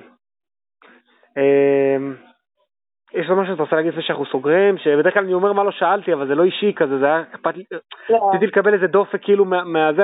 יש 3.14 3.28
עוד 3.28 3.38
משהו 3.38 3.52
שאתה 3.52 3.62
רוצה 3.62 3.76
להגיד 3.76 3.92
לפני 3.92 4.02
שאנחנו 4.02 4.26
סוגרים, 4.26 4.78
שבדרך 4.78 5.14
כלל 5.14 5.24
אני 5.24 5.34
אומר 5.34 5.52
מה 5.52 5.64
לא 5.64 5.70
שאלתי, 5.70 6.12
אבל 6.12 6.28
זה 6.28 6.34
לא 6.34 6.44
אישי 6.44 6.72
כזה, 6.76 6.98
זה 6.98 7.04
היה 7.06 7.22
אכפת 7.22 7.56
לי, 7.56 7.64
לא. 8.10 8.28
רציתי 8.28 8.46
לקבל 8.46 8.74
איזה 8.74 8.86
דופק 8.86 9.22
כאילו 9.22 9.44
מהזה, 9.44 10.02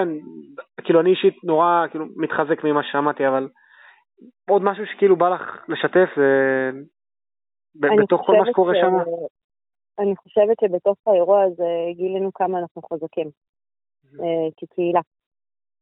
כאילו 0.84 1.00
אני 1.00 1.10
אישית 1.10 1.44
נורא 1.44 1.86
כאילו 1.90 2.06
מתחזק 2.16 2.64
ממה 2.64 2.82
ששמעתי, 2.82 3.28
אבל 3.28 3.48
עוד 4.50 4.62
משהו 4.62 4.86
שכאילו 4.86 5.16
בא 5.16 5.28
לך 5.28 5.64
לשתף, 5.68 6.08
בתוך 7.74 8.26
כל 8.26 8.32
מה 8.32 8.46
שקורה 8.46 8.74
שם. 8.74 8.94
אני 9.98 10.16
חושבת 10.16 10.56
שבתוך 10.60 10.96
האירוע 11.06 11.42
הזה 11.42 11.64
גילינו 11.96 12.30
כמה 12.34 12.58
אנחנו 12.58 12.82
חזקים 12.82 13.30
אה, 14.20 14.48
כקהילה. 14.56 15.00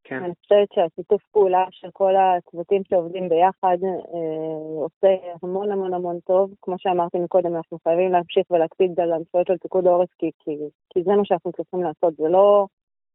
כן. 0.08 0.24
אני 0.24 0.32
חושבת 0.42 0.68
שהשיתוף 0.72 1.22
פעולה 1.32 1.64
של 1.70 1.88
כל 1.92 2.14
הצוותים 2.16 2.82
שעובדים 2.84 3.28
ביחד 3.28 3.76
אה, 3.84 4.80
עושה 4.82 5.16
המון 5.42 5.72
המון 5.72 5.94
המון 5.94 6.18
טוב. 6.20 6.54
כמו 6.62 6.74
שאמרתי 6.78 7.18
מקודם, 7.18 7.56
אנחנו 7.56 7.78
חייבים 7.84 8.12
להמשיך 8.12 8.50
ולהקפיד 8.50 9.00
על 9.00 9.12
הנחיות 9.12 9.46
של 9.46 9.58
פיקוד 9.58 9.86
העורף, 9.86 10.08
כי, 10.18 10.30
כי, 10.38 10.50
כי 10.90 11.02
זה 11.02 11.12
מה 11.12 11.24
שאנחנו 11.24 11.52
צריכים 11.52 11.82
לעשות, 11.82 12.16
זה 12.16 12.28
לא, 12.28 12.66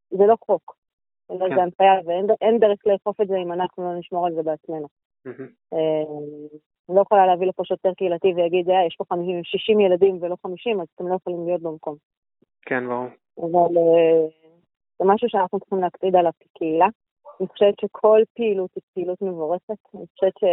זה 0.10 0.26
לא 0.26 0.36
חוק. 0.46 0.76
כן. 1.28 1.56
זה 1.56 1.62
הנחיה, 1.62 1.94
ואין 2.06 2.60
דרך 2.60 2.80
לאכוף 2.86 3.22
את 3.22 3.28
זה 3.28 3.38
אם 3.38 3.52
אנחנו 3.52 3.84
לא 3.84 4.00
נשמור 4.00 4.26
על 4.26 4.34
זה 4.34 4.44
בעצמנו. 4.44 4.88
Mm-hmm. 5.28 5.76
אני 6.90 6.96
לא 6.98 7.02
יכולה 7.02 7.26
להביא 7.26 7.48
לפה 7.48 7.64
שוטר 7.66 7.94
קהילתי 7.94 8.34
ויגיד, 8.36 8.70
אה, 8.70 8.86
יש 8.88 8.96
פה 8.98 9.04
50, 9.10 9.44
60 9.44 9.80
ילדים 9.80 10.18
ולא 10.22 10.36
50, 10.44 10.82
אז 10.82 10.88
אתם 10.96 11.08
לא 11.08 11.16
יכולים 11.16 11.48
להיות 11.48 11.62
במקום. 11.62 11.96
כן, 12.62 12.88
ברור. 12.88 13.08
אבל 13.38 13.78
אה, 13.78 14.41
זה 15.02 15.08
משהו 15.08 15.30
שאנחנו 15.30 15.60
צריכים 15.60 15.80
להקפיד 15.80 16.16
עליו 16.16 16.32
כקהילה. 16.40 16.88
אני 17.40 17.48
חושבת 17.48 17.80
שכל 17.82 18.22
פעילות 18.36 18.70
היא 18.76 18.84
פעילות 18.94 19.22
מבורכת. 19.22 19.80
אני 19.96 20.06
חושבת 20.14 20.34
ש... 20.40 20.44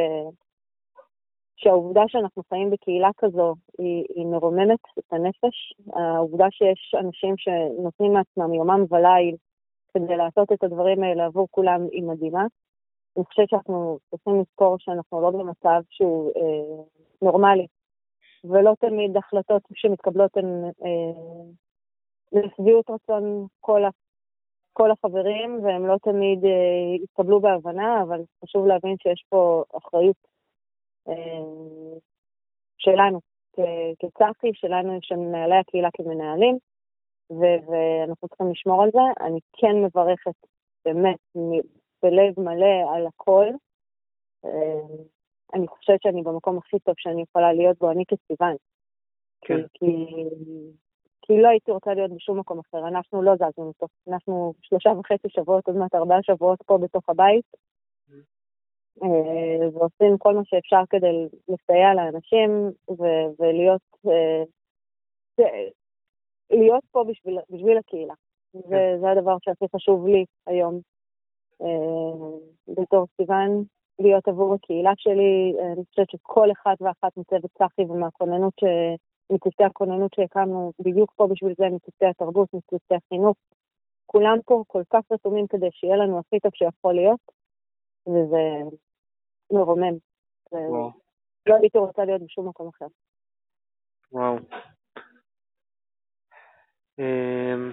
שהעובדה 1.57 2.03
שאנחנו 2.09 2.43
חיים 2.49 2.71
בקהילה 2.71 3.09
כזו 3.19 3.55
היא, 3.79 4.05
היא 4.15 4.27
מרוממת 4.27 4.79
את 4.99 5.13
הנפש. 5.13 5.75
העובדה 5.93 6.47
שיש 6.51 6.95
אנשים 7.01 7.35
שנותנים 7.37 8.13
מעצמם 8.13 8.55
יומם 8.55 8.85
וליל 8.91 9.37
כדי 9.95 10.17
לעשות 10.17 10.53
את 10.53 10.65
הדברים 10.65 11.03
האלה 11.03 11.27
עבור 11.27 11.49
כולם 11.51 11.81
היא 11.93 12.03
מדהימה. 12.03 12.47
אני 13.17 13.25
חושבת 13.25 13.49
שאנחנו 13.49 13.99
צריכים 14.11 14.41
לזכור 14.41 14.77
שאנחנו 14.79 15.21
לא 15.21 15.31
במצב 15.31 15.81
שהוא 15.91 16.31
אה, 16.37 16.85
נורמלי, 17.23 17.67
ולא 18.45 18.75
תמיד 18.81 19.17
החלטות 19.17 19.63
שמתקבלות 19.75 20.37
הן 20.37 20.65
אה, 20.65 21.23
לשביעות 22.33 22.91
רצון 22.91 23.47
כל 23.61 23.85
כל 24.79 24.91
החברים, 24.91 25.65
והם 25.65 25.87
לא 25.87 25.97
תמיד 26.03 26.45
אה, 26.45 26.95
התקבלו 27.03 27.41
בהבנה, 27.41 28.03
אבל 28.03 28.21
חשוב 28.45 28.67
להבין 28.67 28.97
שיש 29.03 29.25
פה 29.29 29.65
אחריות 29.77 30.17
אה, 31.09 31.99
שלנו 32.79 33.21
כצחי, 33.99 34.51
שלנו, 34.53 34.99
של 35.03 35.17
מנהלי 35.17 35.57
הקהילה 35.57 35.89
כמנהלים, 35.93 36.59
ו- 37.31 37.61
ואנחנו 37.67 38.29
צריכים 38.29 38.51
לשמור 38.51 38.83
על 38.83 38.91
זה. 38.93 39.27
אני 39.27 39.41
כן 39.53 39.77
מברכת 39.85 40.37
באמת 40.85 41.19
בלב 42.03 42.41
מלא 42.41 42.95
על 42.95 43.07
הכל. 43.07 43.47
אה, 44.45 44.97
אני 45.55 45.69
חושבת 45.69 46.03
שאני 46.03 46.23
במקום 46.23 46.59
הכי 46.59 46.79
טוב 46.79 46.95
שאני 46.99 47.23
יכולה 47.23 47.53
להיות 47.53 47.79
בו, 47.79 47.91
אני 47.91 48.05
כסיוון. 48.07 48.57
כן. 49.41 49.55
כי, 49.55 49.67
כי 49.75 50.07
כי 51.29 51.43
לא 51.43 51.49
הייתי 51.49 51.71
רוצה 51.71 51.95
להיות 51.95 52.11
בשום 52.11 52.39
מקום 52.39 52.59
אחר. 52.59 52.89
אנחנו 52.89 53.23
לא 53.23 53.35
זזנו 53.35 53.71
מתוך, 53.71 53.91
אנחנו 54.09 54.55
שלושה 54.63 54.91
וחצי 54.91 55.29
שבועות, 55.29 55.67
עוד 55.67 55.77
מעט 55.77 55.95
ארבעה 55.95 56.23
שבועות 56.23 56.63
פה 56.67 56.79
בתוך 56.79 57.09
הבית, 57.09 57.45
אה, 59.03 59.69
ועושים 59.73 60.19
כל 60.19 60.35
מה 60.35 60.43
שאפשר 60.45 60.83
כדי 60.91 61.27
לסייע 61.49 61.95
לאנשים 61.95 62.71
ולהיות 63.39 63.81
אה, 64.07 64.45
להיות 66.51 66.85
פה 66.91 67.05
בשביל, 67.05 67.39
בשביל 67.51 67.79
הקהילה. 67.79 68.15
זה, 68.53 68.97
זה 69.01 69.11
הדבר 69.11 69.37
שהכי 69.41 69.65
חשוב 69.77 70.07
לי 70.07 70.25
היום. 70.47 70.81
אה, 71.63 72.39
בתור 72.69 73.07
סיוון, 73.17 73.65
להיות 73.99 74.29
עבור 74.29 74.55
הקהילה 74.55 74.93
שלי. 74.97 75.55
אני 75.73 75.85
חושבת 75.91 76.11
שכל 76.11 76.49
אחד 76.53 76.75
ואחת 76.81 77.17
מצוות 77.17 77.51
צחי 77.59 77.83
ומהכוננות 77.83 78.55
מצוותי 79.33 79.65
הכוננות 79.65 80.15
שהקמנו 80.15 80.73
בדיוק 80.81 81.13
פה 81.17 81.27
בשביל 81.27 81.55
זה, 81.59 81.65
מצוותי 81.65 82.07
התרבות, 82.07 82.49
מצוותי 82.55 82.95
החינוך. 82.95 83.37
כולם 84.07 84.37
פה 84.45 84.65
כל 84.67 84.83
כך 84.91 85.01
רתומים 85.13 85.47
כדי 85.47 85.69
שיהיה 85.71 85.97
לנו 85.97 86.19
הכי 86.19 86.41
טוב 86.41 86.53
שיכול 86.55 86.95
להיות, 86.95 87.21
וזה 88.07 88.77
מרומם. 89.53 89.95
וואו. 90.53 90.91
לא 91.47 91.55
הייתי 91.55 91.79
רוצה 91.79 92.05
להיות 92.05 92.23
בשום 92.23 92.49
מקום 92.49 92.69
אחר. 92.69 92.87
וואו. 94.13 94.37
אמ, 96.99 97.73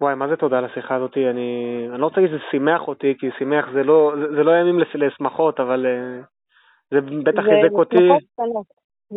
וואי, 0.00 0.14
מה 0.14 0.28
זה 0.28 0.36
תודה 0.36 0.58
על 0.58 0.64
השיחה 0.64 0.94
הזאת? 0.94 1.16
אני, 1.16 1.86
אני 1.90 2.00
לא 2.00 2.06
רוצה 2.06 2.20
להגיד 2.20 2.36
שזה 2.36 2.46
שימח 2.50 2.88
אותי, 2.88 3.14
כי 3.18 3.26
שימח 3.38 3.64
זה 3.74 3.82
לא, 3.82 4.12
זה, 4.20 4.36
זה 4.36 4.42
לא 4.42 4.50
ימים 4.56 4.78
לשמחות, 4.94 5.60
אבל 5.60 5.86
uh, 5.86 6.26
זה 6.90 7.00
בטח 7.00 7.42
חיזק 7.42 7.72
אותי. 7.72 8.08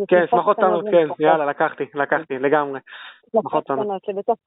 כן, 0.08 0.24
שמחות 0.30 0.56
קטנות, 0.56 0.84
כן, 0.90 1.06
יאללה, 1.18 1.46
לקחתי, 1.46 1.84
לקחתי, 1.94 2.38
לגמרי. 2.38 2.80
שמחות 3.32 3.64
קטנות, 3.64 4.04
שבתוך 4.04 4.38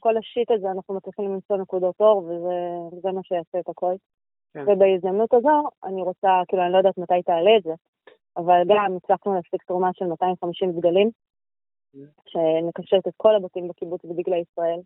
כל 0.00 0.16
השיט 0.18 0.50
הזה 0.50 0.70
אנחנו 0.70 0.94
מצליחים 0.94 1.24
למצוא 1.24 1.56
נקודות 1.56 2.00
אור, 2.00 2.24
וזה 2.24 3.12
מה 3.12 3.20
שיעשה 3.22 3.58
את 3.58 3.68
הכל. 3.68 3.94
כן. 4.54 4.64
ובהזדמנות 4.66 5.34
הזו, 5.34 5.62
אני 5.84 6.02
רוצה, 6.02 6.42
כאילו, 6.48 6.62
אני 6.62 6.72
לא 6.72 6.78
יודעת 6.78 6.98
מתי 6.98 7.22
תעלה 7.22 7.56
את 7.56 7.62
זה, 7.62 7.72
אבל 8.36 8.62
גם 8.68 8.96
הצלחנו 8.96 9.34
להספיק 9.34 9.62
תרומה 9.62 9.90
של 9.94 10.04
250 10.04 10.72
דגלים, 10.72 11.10
שנקשט 12.26 13.08
את 13.08 13.12
כל 13.16 13.34
הבתים 13.34 13.68
בקיבוץ 13.68 14.04
בדגלי 14.04 14.42
ישראל, 14.50 14.80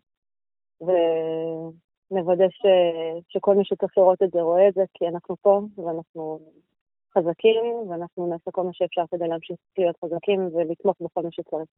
ונוודא 2.11 2.45
שכל 3.29 3.55
מי 3.55 3.65
שצריך 3.65 3.97
לראות 3.97 4.23
את 4.23 4.31
זה 4.31 4.41
רואה 4.41 4.67
את 4.67 4.73
זה, 4.73 4.83
כי 4.93 5.07
אנחנו 5.07 5.35
פה, 5.41 5.61
ואנחנו 5.77 6.39
חזקים, 7.17 7.63
ואנחנו 7.89 8.27
נעשה 8.27 8.51
כל 8.51 8.63
מה 8.63 8.73
שאפשר 8.73 9.01
כדי 9.11 9.27
להמשיך 9.27 9.57
להיות 9.77 9.95
חזקים 10.05 10.39
ולתמוך 10.39 10.97
בכל 11.01 11.21
מה 11.21 11.31
שצריך. 11.31 11.69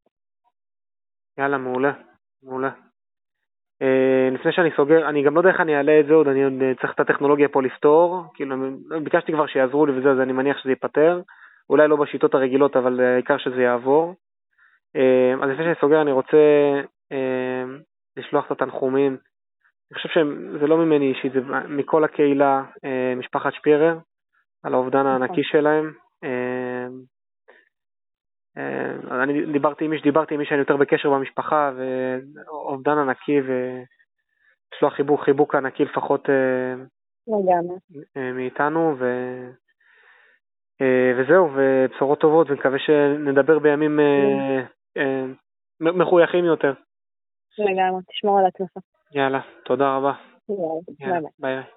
יאללה, 1.37 1.57
מעולה, 1.57 1.91
מעולה. 2.43 2.69
אה, 3.81 4.29
לפני 4.31 4.51
שאני 4.51 4.69
סוגר, 4.75 5.09
אני 5.09 5.23
גם 5.23 5.35
לא 5.35 5.39
יודע 5.39 5.49
איך 5.49 5.61
אני 5.61 5.77
אעלה 5.77 5.99
את 5.99 6.05
זה 6.05 6.13
עוד, 6.13 6.27
אני 6.27 6.43
עוד 6.43 6.53
צריך 6.81 6.93
את 6.93 6.99
הטכנולוגיה 6.99 7.49
פה 7.49 7.61
לפתור, 7.63 8.23
כאילו 8.33 8.55
ביקשתי 9.03 9.31
כבר 9.31 9.47
שיעזרו 9.47 9.85
לי 9.85 9.99
וזה, 9.99 10.11
אז 10.11 10.19
אני 10.19 10.33
מניח 10.33 10.57
שזה 10.57 10.69
ייפתר, 10.69 11.21
אולי 11.69 11.87
לא 11.87 11.95
בשיטות 11.95 12.33
הרגילות, 12.33 12.75
אבל 12.75 12.99
העיקר 12.99 13.37
שזה 13.37 13.61
יעבור. 13.61 14.15
אז 15.41 15.49
לפני 15.49 15.63
שאני 15.63 15.75
סוגר 15.81 16.01
אני 16.01 16.11
רוצה 16.11 16.37
לשלוח 18.17 18.45
את 18.45 18.51
התנחומים 18.51 19.17
אני 19.91 19.95
חושב 19.95 20.09
שזה 20.09 20.67
לא 20.67 20.77
ממני 20.77 21.13
אישית, 21.13 21.33
זה 21.33 21.39
מכל 21.67 22.03
הקהילה, 22.03 22.63
אה, 22.85 23.13
משפחת 23.15 23.53
שפירר, 23.53 23.97
על 24.65 24.73
האובדן 24.73 24.99
נכון. 24.99 25.11
הענקי 25.11 25.43
שלהם. 25.43 25.93
אה, 26.23 26.87
אה, 28.57 29.23
אני 29.23 29.45
דיברתי 29.45 29.85
עם 29.85 29.91
מי 29.91 29.99
שדיברתי 29.99 30.33
עם 30.33 30.39
מי 30.39 30.45
שאני 30.45 30.59
יותר 30.59 30.77
בקשר 30.77 31.09
במשפחה, 31.09 31.71
ואובדן 31.75 32.97
ענקי 32.97 33.39
לשלוח 34.73 34.93
חיבוק, 34.93 35.21
חיבוק 35.23 35.55
ענקי 35.55 35.85
לפחות 35.85 36.29
מאיתנו, 38.15 38.95
ו... 38.99 39.05
וזהו, 41.17 41.49
ובשורות 41.53 42.19
טובות, 42.19 42.49
ונקווה 42.49 42.79
שנדבר 42.79 43.59
בימים 43.59 43.99
כן. 44.95 45.31
מחויכים 45.79 46.45
יותר. 46.45 46.73
לגמרי, 47.57 48.01
תשמור 48.09 48.39
על 48.39 48.45
עצמך. 48.45 48.83
יאללה, 49.11 49.41
תודה 49.65 49.95
רבה. 49.95 50.13
יאללה, 50.99 51.29
ביי 51.39 51.55
ביי. 51.55 51.74